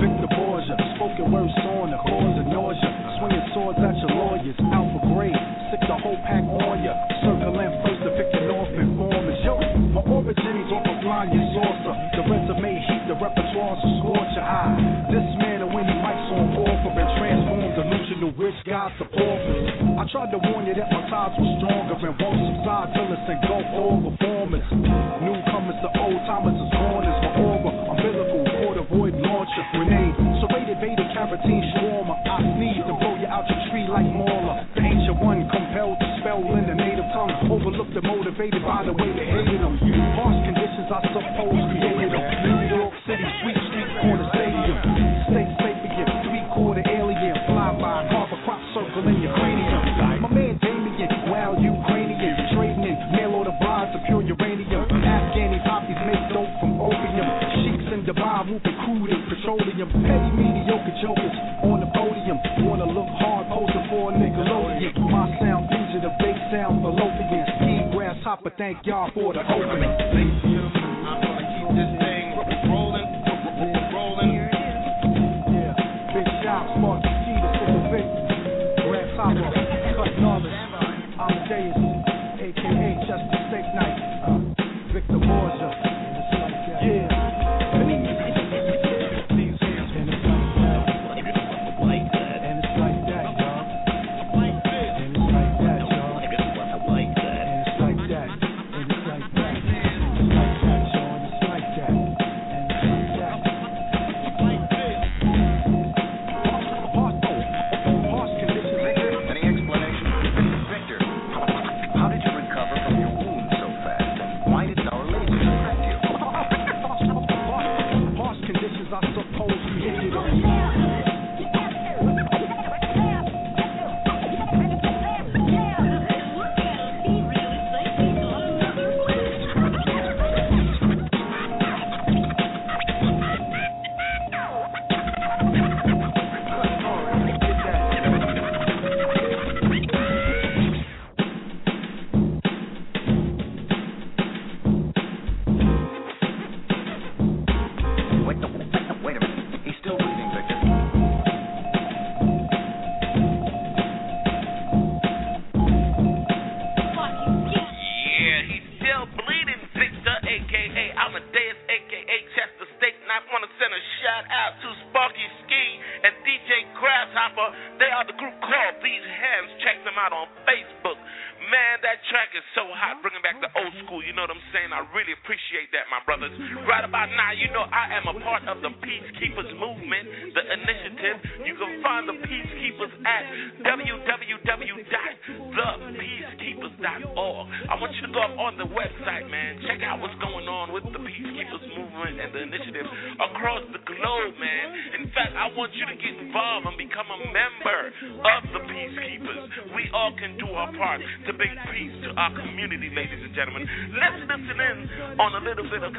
Victor 0.00 0.30
Borgia, 0.32 0.76
spoken 0.96 1.32
words 1.32 1.52
on 1.68 1.90
the 1.90 2.00
cause 2.00 2.36
of 2.38 2.46
nausea. 2.48 2.90
Swinging 3.18 3.46
swords 3.52 3.78
at 3.82 3.96
your 3.98 4.14
lawyers, 4.14 4.56
alpha 4.72 5.00
grade, 5.12 5.34
sick 5.70 5.82
the 5.84 5.96
whole 6.00 6.16
pack 6.24 6.44
on 6.44 6.78
ya. 6.84 6.94
Circling 7.24 7.74
first 7.82 8.00
to 8.06 8.10
pick 8.16 8.28
the 8.32 8.46
north 8.46 8.72
informers. 8.78 9.40
Yo, 9.44 9.58
my 9.92 10.02
origins 10.06 10.70
off 10.72 10.86
a 10.86 10.94
flying 11.02 11.34
saucer. 11.56 11.94
The 12.14 12.22
resume 12.24 12.72
heat, 12.78 13.02
the 13.10 13.16
repertoire's 13.18 13.82
a 13.84 13.90
scorch 14.00 14.32
your 14.38 14.46
eye. 14.46 14.70
Ah, 14.70 15.12
this 15.12 15.28
man, 15.42 15.66
and 15.66 15.70
when 15.74 15.84
he 15.84 15.96
mics 15.98 16.30
on 16.30 16.56
offer, 16.56 16.92
been 16.94 17.10
transformed, 17.18 17.74
delusional 17.74 18.32
rich 18.38 18.58
to 18.64 19.04
paupers. 19.12 19.66
I 19.98 20.04
tried 20.12 20.30
to 20.30 20.38
warn 20.52 20.66
you 20.68 20.74
that 20.78 20.88
my 20.92 21.02
ties 21.10 21.34
were 21.36 21.52
stronger 21.58 21.87
And 37.98 38.06
motivated 38.06 38.62
by 38.62 38.86
the 38.86 38.94
way 38.94 39.10
they 39.10 39.26
hated 39.26 39.58
them. 39.58 39.74
Harsh 40.14 40.38
conditions, 40.46 40.86
I 40.86 41.02
suppose, 41.10 41.58
created 41.66 42.14
them. 42.14 42.22
New 42.46 42.78
York 42.78 42.94
City, 43.02 43.26
sweet 43.42 43.58
street 43.58 43.90
corner 43.98 44.22
stadium. 44.38 44.78
Stay 45.26 45.46
safe 45.58 45.82
again, 45.82 46.06
three 46.22 46.46
quarter 46.54 46.86
alien. 46.86 47.34
Fly 47.50 47.74
by, 47.74 48.06
carve 48.06 48.30
a 48.30 48.38
crop 48.46 48.62
circle 48.70 49.02
in 49.02 49.18
your 49.18 49.34
cranium. 49.34 49.82
My 50.22 50.30
man 50.30 50.62
Damien, 50.62 51.10
wow, 51.26 51.58
Ukrainian. 51.58 52.38
Trading 52.54 52.86
in 52.86 52.94
mail 53.18 53.34
order 53.34 53.56
brides 53.58 53.90
of 53.90 54.06
pure 54.06 54.22
uranium. 54.22 54.86
Afghani 55.02 55.58
poppies 55.66 55.98
make 56.06 56.22
dope 56.30 56.54
from 56.62 56.78
opium. 56.78 57.26
Sheiks 57.66 57.88
in 57.98 58.06
Dubai 58.06 58.46
whooping 58.46 58.78
crude 58.86 59.10
and 59.10 59.26
petroleum. 59.26 59.90
Petty 59.90 60.30
mediocre 60.38 60.94
jokers 61.02 61.47
grasshopper, 68.42 68.52
thank 68.58 68.86
y'all 68.86 69.10
for 69.14 69.32
the 69.32 69.40
opening. 69.40 69.97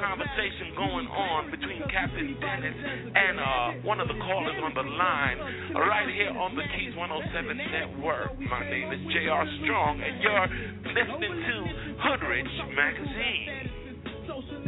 Conversation 0.09 0.73
going 0.73 1.05
on 1.05 1.51
between 1.51 1.85
Captain 1.85 2.33
Dennis 2.41 2.73
and 3.13 3.37
uh, 3.37 3.85
one 3.85 4.01
of 4.01 4.07
the 4.07 4.17
callers 4.17 4.57
on 4.57 4.73
the 4.73 4.81
line 4.81 5.37
right 5.77 6.09
here 6.09 6.33
on 6.33 6.55
the 6.57 6.65
Keys 6.73 6.97
107 6.97 7.29
Network. 7.69 8.33
My 8.41 8.65
name 8.65 8.89
is 8.89 9.05
J.R. 9.13 9.45
Strongg, 9.61 10.01
and 10.01 10.17
you're 10.17 10.49
listening 10.97 11.35
to 11.45 11.57
Hoodrich 12.01 12.53
Magazine. 12.73 13.88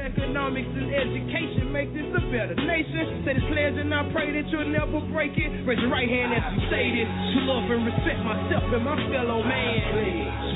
Economics 0.02 0.74
and 0.74 0.90
education 0.90 1.70
make 1.70 1.94
this 1.94 2.10
a 2.10 2.22
better 2.34 2.58
nation. 2.58 3.22
Say 3.22 3.38
this 3.38 3.46
pledge 3.54 3.78
and 3.78 3.94
I 3.94 4.10
pray 4.10 4.34
that 4.34 4.50
you'll 4.50 4.74
never 4.74 4.98
break 5.14 5.38
it. 5.38 5.62
Raise 5.62 5.78
your 5.78 5.94
right 5.94 6.10
hand 6.10 6.34
as 6.34 6.42
you 6.58 6.62
say 6.74 6.90
this. 6.90 7.06
To 7.06 7.40
love 7.46 7.70
and 7.70 7.86
respect 7.86 8.18
myself 8.26 8.66
and 8.66 8.82
my 8.82 8.98
fellow 9.14 9.46
man. 9.46 9.78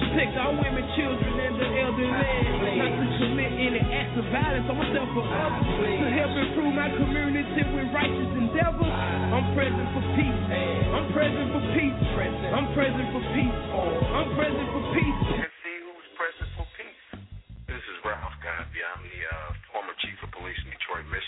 Protect 0.01 0.33
our 0.41 0.49
women, 0.49 0.85
children, 0.97 1.33
and 1.45 1.55
the 1.61 1.67
elderly. 1.77 2.33
Not 2.73 2.89
to 2.97 3.05
commit 3.21 3.53
any 3.53 3.85
acts 3.93 4.17
of 4.17 4.25
violence 4.33 4.65
on 4.65 4.81
myself 4.81 5.13
or 5.13 5.25
others. 5.29 5.65
To 5.77 6.07
help 6.09 6.33
improve 6.41 6.73
my 6.73 6.89
community 6.97 7.61
with 7.69 7.89
righteous 7.93 8.31
endeavors. 8.41 8.95
I'm 9.29 9.45
present 9.53 9.87
for 9.93 10.03
peace. 10.17 10.41
I'm 10.89 11.05
present 11.13 11.47
for 11.53 11.63
peace. 11.77 12.01
I'm 12.49 12.67
present 12.73 13.07
for 13.13 13.23
peace. 13.29 13.59
I'm 14.09 14.27
present 14.33 14.67
for 14.73 14.83
peace. 14.97 15.44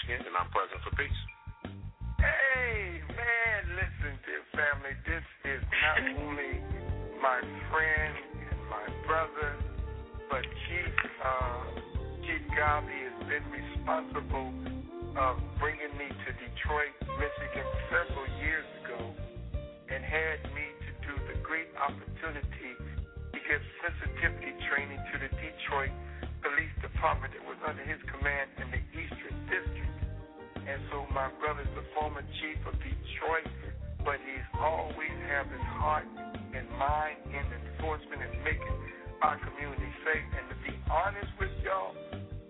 Michigan, 0.08 0.24
and 0.28 0.36
I'm 0.40 0.48
present 0.56 0.80
for 0.88 0.96
peace. 0.96 1.20
Hey, 2.16 3.04
man, 3.12 3.62
listen, 3.76 4.16
dear 4.24 4.44
family, 4.56 4.96
this 5.04 5.26
is 5.44 5.62
not 5.84 6.00
only 6.24 6.64
my 7.20 7.44
friend 7.68 8.16
and 8.40 8.60
my 8.72 8.88
brother, 9.04 9.52
but 10.32 10.44
Chief 10.48 10.96
uh, 11.20 11.64
Chief 12.24 12.40
Godbee 12.56 13.04
has 13.04 13.20
been 13.28 13.46
responsible 13.52 14.56
of 15.20 15.44
bringing 15.60 15.92
me 16.00 16.08
to 16.08 16.30
Detroit, 16.40 16.96
Michigan 17.20 17.68
several 17.92 18.28
years 18.40 18.68
ago 18.84 19.12
and 19.92 20.04
had 20.04 20.40
me 20.56 20.68
to 20.88 20.92
do 21.04 21.14
the 21.32 21.38
great 21.44 21.68
opportunity 21.76 22.72
to 23.36 23.40
give 23.44 23.62
sensitivity 23.84 24.56
training 24.72 25.00
to 25.12 25.16
the 25.20 25.32
Detroit 25.36 25.92
Police 26.40 26.76
Department 26.80 27.34
that 27.34 27.44
was 27.44 27.60
under 27.68 27.84
his 27.84 28.00
command 28.08 28.48
in 28.62 28.72
the 28.72 28.82
Eastern 28.96 29.36
District. 29.52 29.97
And 30.68 30.84
so 30.92 31.08
my 31.16 31.32
brother's 31.40 31.72
the 31.80 31.88
former 31.96 32.20
chief 32.44 32.60
of 32.68 32.76
Detroit, 32.84 33.48
but 34.04 34.20
he's 34.20 34.48
always 34.60 35.16
have 35.32 35.48
his 35.48 35.64
heart 35.80 36.04
and 36.52 36.68
mind 36.76 37.24
in 37.32 37.40
enforcement 37.40 38.20
and 38.20 38.36
making 38.44 38.76
our 39.24 39.40
community 39.48 39.88
safe. 40.04 40.28
And 40.36 40.44
to 40.52 40.58
be 40.68 40.76
honest 40.92 41.32
with 41.40 41.56
y'all, 41.64 41.96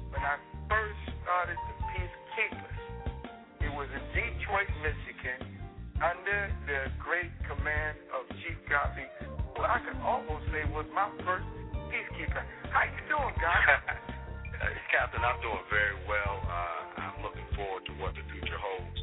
when 0.09 0.23
I 0.25 0.41
first 0.65 1.01
started 1.21 1.61
the 1.61 1.75
Peacekeepers, 1.93 2.79
it 3.61 3.71
was 3.77 3.85
in 3.93 4.03
Detroit, 4.17 4.69
Michigan, 4.81 5.61
under 6.01 6.49
the 6.65 6.89
great 6.97 7.29
command 7.45 8.01
of 8.17 8.25
Chief 8.41 8.57
Godbee, 8.65 9.09
who 9.53 9.61
I 9.61 9.77
could 9.85 10.01
almost 10.01 10.41
say 10.49 10.65
was 10.73 10.89
my 10.89 11.05
first 11.21 11.45
peacekeeper. 11.93 12.41
How 12.73 12.89
you 12.89 13.01
doing, 13.05 13.37
guys? 13.37 14.09
Uh, 14.57 14.65
Captain, 14.89 15.21
I'm 15.21 15.37
doing 15.45 15.61
very 15.69 15.93
well. 16.09 16.41
Uh, 16.41 16.86
forward 17.57 17.83
to 17.89 17.93
what 17.97 18.13
the 18.13 18.21
future 18.29 18.55
holds 18.61 18.97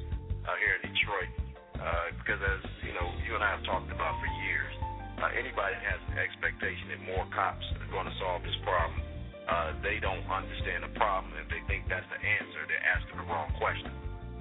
uh, 0.47 0.55
here 0.63 0.79
in 0.79 0.95
Detroit. 0.95 1.31
Uh, 1.75 2.15
because 2.23 2.39
as 2.39 2.63
you 2.87 2.95
know, 2.95 3.11
you 3.27 3.35
and 3.35 3.43
I 3.43 3.59
have 3.59 3.67
talked 3.67 3.91
about 3.91 4.15
for 4.23 4.31
years, 4.47 4.73
uh, 5.19 5.35
anybody 5.35 5.75
that 5.75 5.85
has 5.85 6.01
an 6.15 6.23
expectation 6.23 6.95
that 6.95 7.03
more 7.03 7.27
cops 7.35 7.67
are 7.83 7.91
going 7.91 8.07
to 8.07 8.17
solve 8.23 8.47
this 8.47 8.55
problem, 8.63 9.03
uh, 9.51 9.75
they 9.83 9.99
don't 9.99 10.23
understand 10.31 10.87
the 10.87 10.93
problem. 10.95 11.35
If 11.37 11.51
they 11.51 11.61
think 11.67 11.91
that's 11.91 12.07
the 12.09 12.17
answer, 12.17 12.63
they're 12.71 12.87
asking 12.95 13.19
the 13.21 13.27
wrong 13.27 13.51
question. 13.59 13.91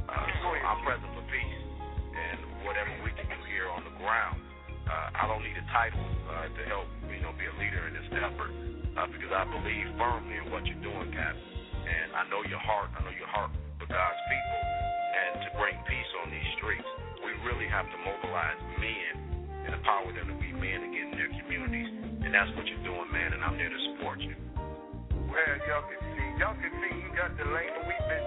Uh, 0.05 0.29
so 0.45 0.47
I'm 0.53 0.79
present 0.85 1.09
for 1.17 1.25
peace, 1.27 1.59
and 2.13 2.37
whatever 2.63 2.93
we 3.01 3.11
can 3.17 3.25
do 3.27 3.39
here 3.49 3.67
on 3.73 3.81
the 3.81 3.95
ground, 3.97 4.39
uh, 4.85 5.19
I 5.19 5.25
don't 5.25 5.41
need 5.41 5.57
a 5.57 5.67
title 5.73 6.05
uh, 6.29 6.47
to 6.53 6.61
help 6.69 6.87
you 7.09 7.23
know 7.23 7.33
be 7.39 7.49
a 7.49 7.55
leader 7.57 7.87
in 7.89 7.97
this 7.97 8.07
effort 8.13 8.51
uh, 8.99 9.07
because 9.09 9.31
I 9.31 9.47
believe 9.47 9.89
firmly 9.95 10.37
in 10.37 10.51
what 10.53 10.67
you're 10.69 10.83
doing, 10.85 11.09
Cap. 11.15 11.33
And 11.83 12.15
I 12.15 12.23
know 12.31 12.43
your 12.47 12.61
heart. 12.61 12.91
I 12.95 13.03
know 13.03 13.15
your 13.15 13.27
heart 13.27 13.51
God's 13.93 14.21
people, 14.25 14.61
and 15.13 15.31
to 15.45 15.49
bring 15.53 15.77
peace 15.85 16.11
on 16.25 16.33
these 16.33 16.49
streets, 16.57 16.89
we 17.21 17.29
really 17.45 17.69
have 17.69 17.85
to 17.85 17.97
mobilize 18.01 18.57
men 18.81 19.13
and 19.69 19.77
empower 19.77 20.09
them 20.17 20.33
to 20.33 20.37
be 20.41 20.49
men 20.49 20.81
again 20.89 21.13
in 21.13 21.17
their 21.21 21.29
communities. 21.37 21.93
And 22.25 22.33
that's 22.33 22.49
what 22.57 22.65
you're 22.65 22.81
doing, 22.81 23.05
man. 23.13 23.37
And 23.37 23.45
I'm 23.45 23.53
there 23.53 23.69
to 23.69 23.81
support 23.93 24.17
you. 24.17 24.33
Well, 25.29 25.55
y'all 25.69 25.85
can 25.85 26.01
see, 26.17 26.27
y'all 26.41 26.57
can 26.57 26.73
see 26.73 26.93
he 27.05 27.09
got 27.13 27.37
the 27.37 27.45
lane. 27.45 27.73
We've 27.85 28.07
been, 28.09 28.25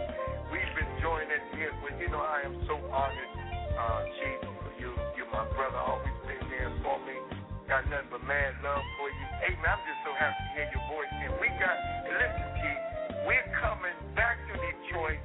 we've 0.55 0.73
been 0.79 0.93
joining 1.03 1.43
here. 1.59 1.75
But 1.83 1.99
you 1.99 2.15
know, 2.15 2.23
I 2.23 2.47
am 2.47 2.55
so 2.71 2.79
honored, 2.87 3.33
uh, 3.75 4.07
Chief. 4.23 4.39
You, 4.79 4.95
you're 5.19 5.31
my 5.35 5.51
brother. 5.51 5.83
Always 5.83 6.15
been 6.31 6.47
there 6.47 6.71
for 6.87 7.03
me. 7.03 7.17
Got 7.67 7.91
nothing 7.91 8.07
but 8.15 8.23
mad 8.23 8.55
love 8.63 8.87
for 9.03 9.11
you. 9.11 9.27
Hey 9.43 9.59
man, 9.59 9.75
I'm 9.75 9.83
just 9.83 9.99
so 10.07 10.15
happy 10.15 10.39
to 10.39 10.51
hear 10.55 10.69
your 10.71 10.85
voice. 10.87 11.11
And 11.11 11.35
we 11.43 11.51
got, 11.59 11.75
listen, 12.07 12.47
Chief, 12.63 12.79
we're 13.27 13.51
coming 13.59 13.99
back 14.15 14.39
to 14.47 14.55
Detroit 14.55 15.19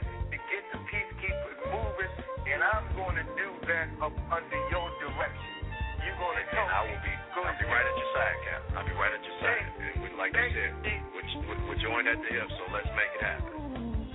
to 3.82 3.90
do 3.90 3.98
that 3.98 4.06
up 4.06 4.14
under 4.30 4.60
your 4.70 4.88
direction. 5.02 5.58
You're 6.02 6.18
going 6.18 6.34
to 6.38 6.46
help 6.54 6.66
And 6.66 6.74
I 6.74 6.82
will 6.86 7.02
be, 7.02 7.14
Go 7.34 7.42
I'll 7.46 7.58
be 7.58 7.66
right 7.66 7.86
at 7.86 7.96
your 7.98 8.10
side, 8.14 8.38
Cap. 8.46 8.62
I'll 8.78 8.86
be 8.86 8.94
right 8.98 9.14
at 9.14 9.22
your 9.22 9.38
side. 9.42 9.66
And 9.82 10.02
we, 10.02 10.10
like 10.18 10.34
you 10.34 10.50
said, 10.54 10.74
we're, 11.14 11.26
we're, 11.46 11.62
we're 11.70 11.78
joined 11.82 12.08
at 12.10 12.18
the 12.18 12.30
hip, 12.30 12.50
so 12.58 12.64
let's 12.74 12.90
make 12.98 13.14
it 13.18 13.22
happen. 13.22 13.54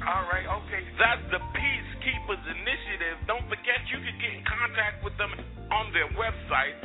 All 0.07 0.27
right, 0.31 0.47
okay. 0.47 0.83
That's 0.99 1.23
the 1.35 1.39
Peacekeepers 1.55 2.43
Initiative. 2.47 3.19
Don't 3.27 3.47
forget 3.51 3.83
you 3.91 3.99
can 4.03 4.15
get 4.23 4.33
in 4.39 4.45
contact 4.47 5.03
with 5.03 5.17
them 5.19 5.35
on 5.71 5.91
their 5.91 6.07
website, 6.15 6.79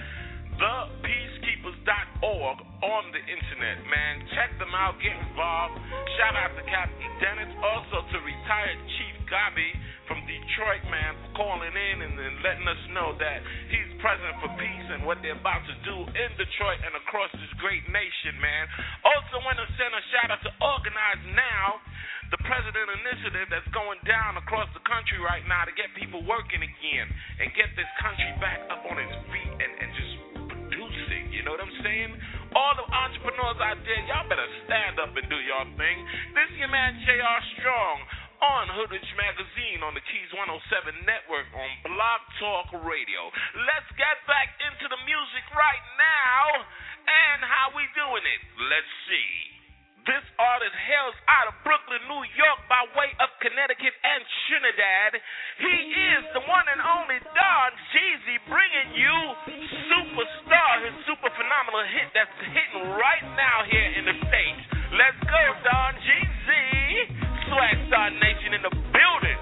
thepeacekeepers.org 0.58 2.58
on 2.82 3.04
the 3.14 3.22
internet. 3.22 3.78
Man, 3.90 4.26
check 4.34 4.58
them 4.58 4.74
out, 4.74 4.98
get 5.02 5.14
involved. 5.14 5.78
Shout 6.18 6.34
out 6.34 6.58
to 6.58 6.64
Captain 6.66 7.14
Dennis, 7.22 7.54
also 7.62 8.02
to 8.10 8.18
retired 8.26 8.80
Chief 8.98 9.21
Godbee 9.32 9.72
from 10.12 10.20
Detroit, 10.28 10.84
man, 10.92 11.16
for 11.24 11.48
calling 11.48 11.72
in 11.72 11.96
and, 12.04 12.20
and 12.20 12.36
letting 12.44 12.68
us 12.68 12.84
know 12.92 13.16
that 13.16 13.40
he's 13.72 13.92
present 14.04 14.36
for 14.44 14.52
peace 14.60 14.88
and 14.92 15.08
what 15.08 15.24
they're 15.24 15.40
about 15.40 15.64
to 15.64 15.76
do 15.88 15.96
in 16.04 16.30
Detroit 16.36 16.84
and 16.84 16.94
across 17.00 17.32
this 17.40 17.54
great 17.64 17.88
nation, 17.88 18.36
man. 18.44 18.68
Also 19.08 19.40
want 19.48 19.56
to 19.56 19.68
send 19.80 19.96
a 19.96 20.04
shout 20.12 20.30
out 20.36 20.44
to 20.44 20.52
Organize 20.60 21.24
Now 21.32 21.80
the 22.36 22.40
president 22.48 22.88
initiative 23.04 23.48
that's 23.52 23.68
going 23.76 24.00
down 24.08 24.40
across 24.40 24.68
the 24.72 24.84
country 24.88 25.20
right 25.20 25.44
now 25.48 25.68
to 25.68 25.74
get 25.76 25.92
people 25.96 26.24
working 26.24 26.64
again 26.64 27.08
and 27.40 27.52
get 27.56 27.72
this 27.76 27.88
country 28.00 28.32
back 28.40 28.64
up 28.72 28.84
on 28.88 28.96
its 29.00 29.16
feet 29.32 29.52
and, 29.52 29.72
and 29.80 29.90
just 29.96 30.14
producing. 30.48 31.28
You 31.32 31.44
know 31.44 31.56
what 31.56 31.64
I'm 31.64 31.78
saying? 31.84 32.12
All 32.56 32.76
the 32.80 32.88
entrepreneurs 32.88 33.60
out 33.60 33.80
there, 33.84 34.02
y'all 34.08 34.28
better 34.32 34.48
stand 34.64 35.00
up 35.04 35.12
and 35.12 35.28
do 35.28 35.40
your 35.44 35.64
thing. 35.76 35.98
This 36.36 36.48
is 36.56 36.58
your 36.64 36.72
man 36.72 36.96
J.R. 37.04 37.40
Strongg 37.60 38.00
on 38.42 38.66
Hoodrich 38.74 39.06
Magazine 39.14 39.86
on 39.86 39.94
the 39.94 40.02
Keys 40.02 40.30
107 40.34 40.50
network 41.06 41.46
on 41.54 41.70
Blog 41.86 42.22
Talk 42.42 42.68
Radio. 42.82 43.30
Let's 43.70 43.90
get 44.02 44.18
back 44.26 44.50
into 44.66 44.90
the 44.90 44.98
music 45.06 45.46
right 45.54 45.86
now. 46.02 46.66
And 47.02 47.46
how 47.46 47.70
we 47.78 47.86
doing 47.94 48.26
it? 48.26 48.42
Let's 48.66 48.94
see. 49.06 49.62
This 50.10 50.26
artist 50.42 50.74
hails 50.74 51.14
out 51.30 51.54
of 51.54 51.56
Brooklyn, 51.62 52.02
New 52.10 52.26
York, 52.34 52.60
by 52.66 52.82
way 52.98 53.14
of 53.22 53.30
Connecticut 53.46 53.94
and 53.94 54.26
Trinidad. 54.50 55.22
He 55.62 55.78
is 56.18 56.26
the 56.34 56.42
one 56.50 56.66
and 56.66 56.82
only 56.82 57.22
Don 57.22 57.70
Jeezy, 57.94 58.42
bringing 58.50 58.98
you 58.98 59.18
Superstar, 59.86 60.72
his 60.90 60.98
super 61.06 61.30
phenomenal 61.38 61.86
hit 61.94 62.10
that's 62.18 62.34
hitting 62.50 62.90
right 62.98 63.26
now 63.38 63.62
here 63.70 63.90
in 64.02 64.10
the 64.10 64.18
States. 64.26 64.62
Let's 64.98 65.22
go, 65.30 65.44
Don 65.62 65.94
Jeezy. 66.02 67.21
Swag 67.52 67.76
Star 67.92 68.10
Nation 68.12 68.54
in 68.56 68.62
the 68.64 68.72
building. 68.72 69.40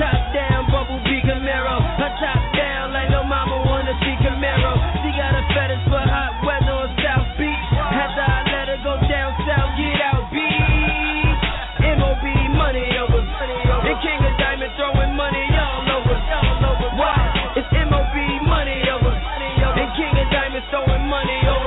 Top 0.00 0.20
down, 0.32 0.66
Camaro. 1.28 1.76
A 1.78 2.08
top 2.20 2.42
down, 2.56 2.92
like 2.92 3.10
no 3.10 3.22
mama 3.24 3.62
wanna 3.66 3.92
see 4.00 4.16
Camaro. 4.24 4.72
She 5.04 5.10
got 5.16 5.34
a 5.36 5.42
fetish 5.52 5.84
for 5.88 6.00
hot 6.00 6.40
weather 6.44 6.72
on 6.72 6.88
South 7.04 7.28
Beach. 7.36 7.66
After 7.76 8.24
I 8.24 8.40
let 8.48 8.68
her 8.72 8.80
go 8.82 8.94
down 9.08 9.36
south, 9.46 9.76
get 9.76 10.00
out. 10.00 10.24
MOB, 11.80 12.24
money 12.56 12.86
over. 12.98 13.20
And 13.20 13.98
King 14.02 14.20
of 14.24 14.34
throwing 14.76 15.14
money 15.16 15.44
all 15.58 15.84
over. 16.00 16.16
It's 17.56 17.72
MOB, 17.72 18.16
money 18.48 18.80
over. 18.88 19.12
And 19.12 19.90
King 19.96 20.14
of 20.16 20.28
diamonds 20.32 20.66
throwing 20.70 21.06
money 21.08 21.40
over. 21.48 21.59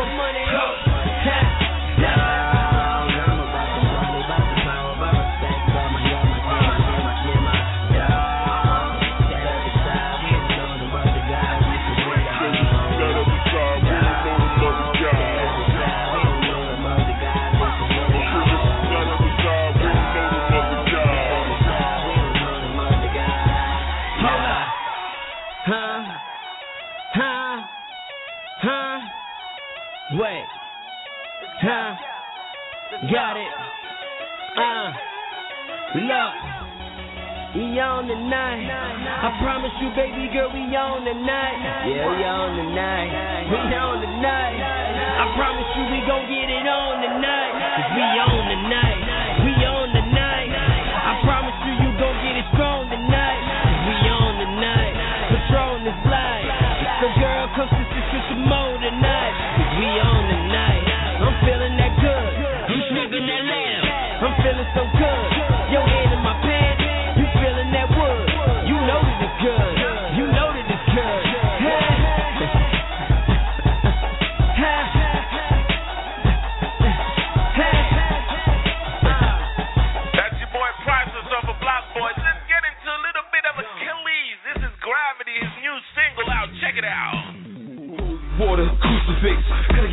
Baby 39.93 40.25
girl, 40.33 40.49
we 40.49 40.65
on 40.73 41.05
tonight. 41.05 41.85
Yeah, 41.85 42.09
we 42.09 42.25
on 42.25 42.57
tonight. 42.57 43.13
We 43.45 43.61
on 43.77 44.01
tonight. 44.01 44.57
I 44.57 45.25
promise 45.37 45.69
you, 45.77 45.83
we 45.93 46.01
gon' 46.09 46.25
get 46.25 46.49
it 46.49 46.65
on 46.65 46.97
tonight. 46.97 47.53
Cause 47.77 47.89
we 47.93 48.05
on 48.25 48.41
tonight. 48.57 48.99
We 49.45 49.53
on 49.61 49.87
tonight. 49.93 50.49
I 50.49 51.13
promise 51.21 51.57
you, 51.61 51.73
you 51.85 51.89
gon' 52.01 52.17
get 52.25 52.41
it 52.41 52.47
strong 52.57 52.89
tonight. 52.89 53.41
Cause 53.69 53.81
we 53.85 53.97
on 54.09 54.33
tonight. 54.41 54.93
Patron 55.29 55.85
is 55.85 55.99
light. 56.09 56.49
So 56.97 57.05
girl, 57.21 57.45
come 57.53 57.69
sister, 57.77 58.03
sister 58.17 58.37
mode 58.49 58.81
tonight. 58.81 59.33
Cause 59.61 59.71
we 59.77 59.89
on 60.01 60.21
tonight. 60.25 60.83
I'm 61.21 61.37
feeling 61.45 61.75
that 61.77 61.93
good. 62.01 62.33
I'm 62.65 62.81
sniffing 62.89 63.25
that 63.29 63.43
lamb. 63.45 63.81
I'm 64.25 64.33
feeling 64.41 64.69
so 64.73 64.83
good. 64.97 65.02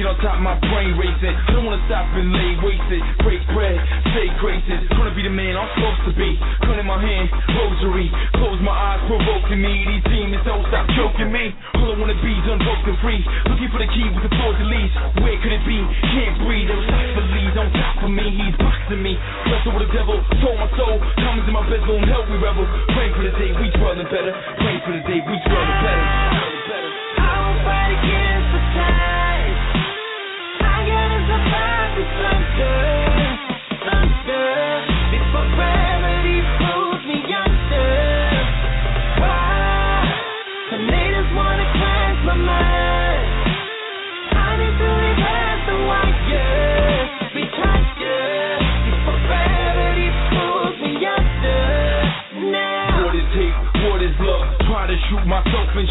Get 0.00 0.08
on 0.08 0.16
top 0.24 0.40
my 0.40 0.56
brain 0.72 0.96
racing. 0.96 1.36
Don't 1.52 1.68
wanna 1.68 1.84
stop 1.84 2.08
and 2.16 2.32
lay 2.32 2.56
wasted. 2.64 3.04
Break 3.20 3.44
bread, 3.52 3.76
say 4.16 4.32
graces. 4.40 4.88
Gonna 4.96 5.12
be 5.12 5.20
the 5.20 5.32
man 5.32 5.60
I'm 5.60 5.68
supposed 5.76 6.08
to 6.08 6.12
be. 6.16 6.40
Gun 6.64 6.80
in 6.80 6.88
my 6.88 6.96
hand, 6.96 7.28
rosary. 7.52 8.08
Close 8.40 8.56
my 8.64 8.72
eyes, 8.72 9.04
provoking 9.04 9.60
me. 9.60 9.84
These 9.84 10.04
demons 10.08 10.40
don't 10.48 10.64
stop 10.72 10.88
choking 10.96 11.28
me. 11.28 11.52
All 11.76 11.92
I 11.92 12.00
wanna 12.00 12.16
be 12.16 12.32
is 12.32 12.46
unbroken 12.48 12.96
free. 13.04 13.20
Looking 13.44 13.68
for 13.68 13.80
the 13.84 13.90
key 13.92 14.08
with 14.08 14.24
the 14.24 14.32
to 14.32 14.64
lease. 14.72 14.94
Where 15.20 15.36
could 15.44 15.52
it 15.52 15.64
be? 15.68 15.76
Can't 15.76 16.36
breathe. 16.48 16.72
Those 16.72 16.88
leads 17.36 17.56
on 17.60 17.68
top 17.76 18.00
of 18.00 18.08
me. 18.08 18.24
He's 18.40 18.56
boxing 18.56 19.04
me. 19.04 19.20
Wrestle 19.52 19.76
with 19.76 19.84
the 19.84 19.92
devil, 19.92 20.16
sold 20.40 20.56
my 20.64 20.70
soul. 20.80 20.96
Diamonds 20.96 21.44
in 21.44 21.52
my 21.52 21.60
and 21.60 22.08
hell 22.08 22.24
we 22.24 22.40
revel. 22.40 22.64
Pray 22.96 23.12
for 23.12 23.20
the 23.20 23.36
day 23.36 23.52
we 23.52 23.68
dwellin' 23.76 24.08
better. 24.08 24.32
Pray 24.64 24.76
for 24.80 24.92
the 24.96 25.04
day 25.04 25.20
we 25.20 25.36
dwellin' 25.44 25.76
better. 25.84 26.49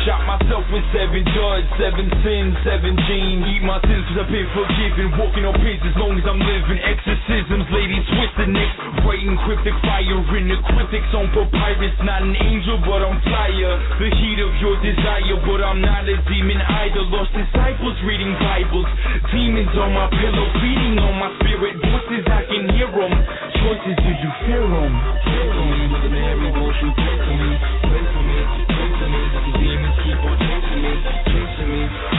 Shot 0.09 0.25
myself 0.25 0.65
with 0.73 0.81
seven 0.89 1.21
judge, 1.37 1.69
seven 1.77 2.09
sins, 2.25 2.57
seven 2.65 2.97
genes. 3.05 3.45
Eat 3.45 3.61
my 3.61 3.77
sins 3.85 4.01
cause 4.09 4.25
I've 4.25 4.33
been 4.33 4.49
forgiven. 4.57 5.13
Walking 5.21 5.45
on 5.45 5.53
pins 5.61 5.85
as 5.85 5.93
long 6.01 6.17
as 6.17 6.25
I'm 6.25 6.41
living. 6.41 6.81
Exorcisms, 6.81 7.69
ladies 7.69 8.01
twisted 8.09 8.49
necks. 8.49 9.05
Writing 9.05 9.37
cryptic 9.45 9.77
fire 9.85 10.17
in 10.33 10.49
the 10.49 10.57
cryptics 10.73 11.13
on 11.13 11.29
papyrus. 11.29 11.93
Not 12.01 12.25
an 12.25 12.33
angel, 12.41 12.81
but 12.89 13.05
I'm 13.05 13.21
fire. 13.21 13.73
The 14.01 14.09
heat 14.09 14.41
of 14.41 14.53
your 14.57 14.81
desire, 14.81 15.37
but 15.45 15.61
I'm 15.61 15.77
not 15.77 16.09
a 16.09 16.17
demon 16.25 16.57
either. 16.57 17.05
Lost 17.13 17.29
disciples 17.37 17.97
reading 18.01 18.33
Bibles. 18.41 18.89
Demons 19.29 19.77
on 19.77 19.93
my 19.93 20.09
pillow, 20.09 20.47
feeding 20.57 20.97
on 21.05 21.21
my 21.21 21.29
spirit. 21.37 21.77
Voices 21.85 22.25
I 22.25 22.49
can 22.49 22.65
hear 22.73 22.89
them. 22.89 23.13
Choices, 23.61 23.97
do 24.01 24.09
you 24.09 24.31
fear 24.49 24.65
them? 24.65 24.93
For 25.21 25.65
me, 25.69 26.09
Mary, 26.17 26.49
won't 26.57 26.73
you 26.81 26.89
pray 26.97 27.17
for 27.21 27.35
me? 27.37 27.51
Pray 27.85 28.03
for 28.09 28.23
me. 28.25 28.78
Chasing 31.25 31.71
me. 31.71 32.18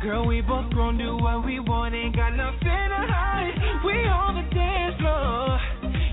Girl, 0.00 0.24
we 0.28 0.40
both 0.42 0.70
grown, 0.70 0.96
do 0.96 1.16
what 1.16 1.44
we 1.44 1.58
want, 1.58 1.92
ain't 1.92 2.14
got 2.14 2.30
nothing 2.30 2.62
to 2.62 3.02
hide. 3.10 3.50
We 3.84 4.06
on 4.06 4.38
the 4.38 4.54
dance 4.54 4.94
floor, 5.02 5.58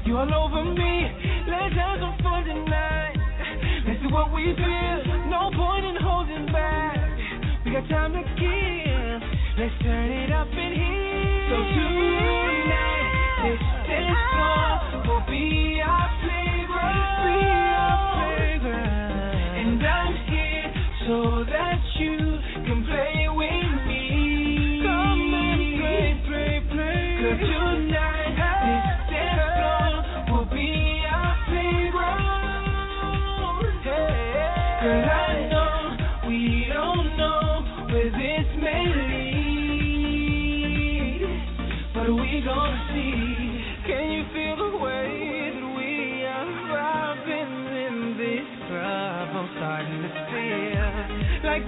you 0.05 0.17
all 0.17 0.25
over 0.25 0.65
me. 0.73 1.05
Let's 1.45 1.75
have 1.75 1.99
some 2.01 2.17
fun 2.23 2.45
tonight. 2.45 3.13
Let's 3.86 4.01
do 4.01 4.09
what 4.09 4.33
we 4.33 4.55
feel, 4.57 5.29
no 5.29 5.51
point 5.53 5.86
in 5.86 6.01
holding 6.01 6.47
back. 6.51 6.97
We 7.63 7.73
got 7.73 7.88
time 7.88 8.13
to 8.13 8.23
kill. 8.41 9.19
let's 9.61 9.75
turn 9.83 10.11
it 10.11 10.31
up 10.33 10.47
in 10.49 10.71
here. 10.73 11.45
So 11.49 11.57
do 11.77 12.44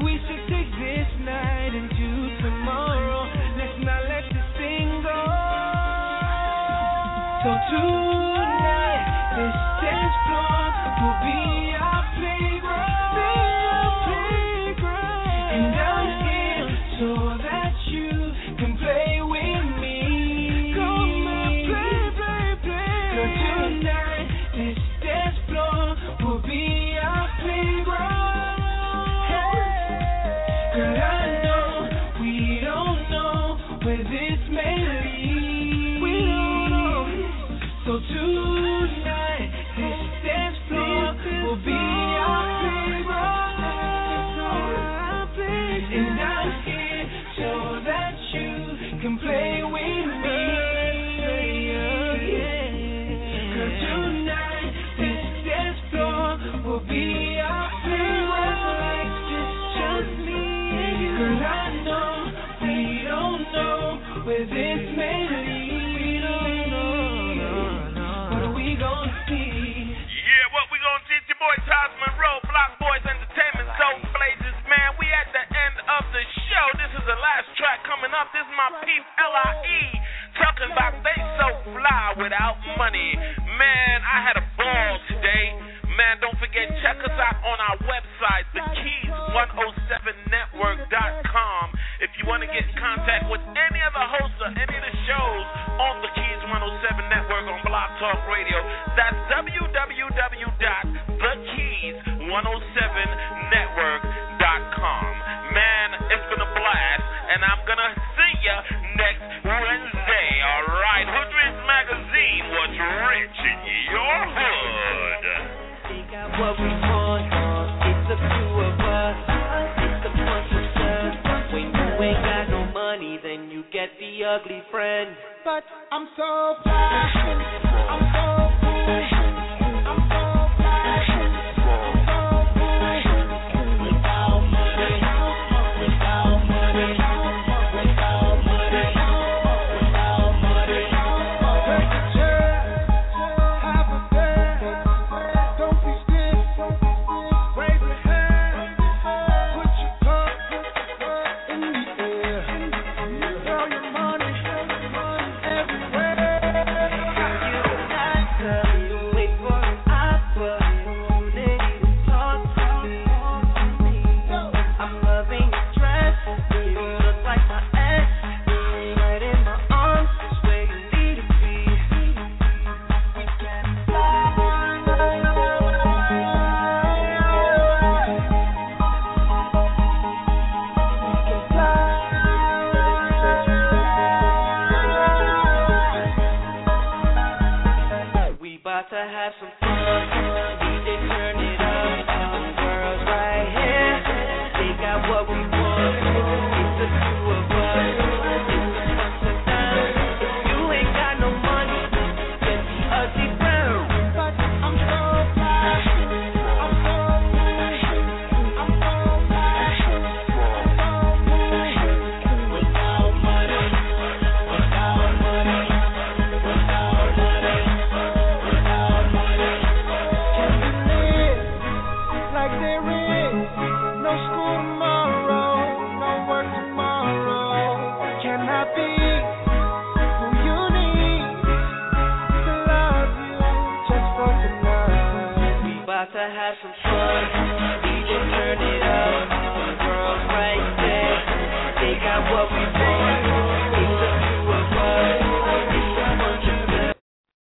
we 0.04 0.20
should 0.28 0.47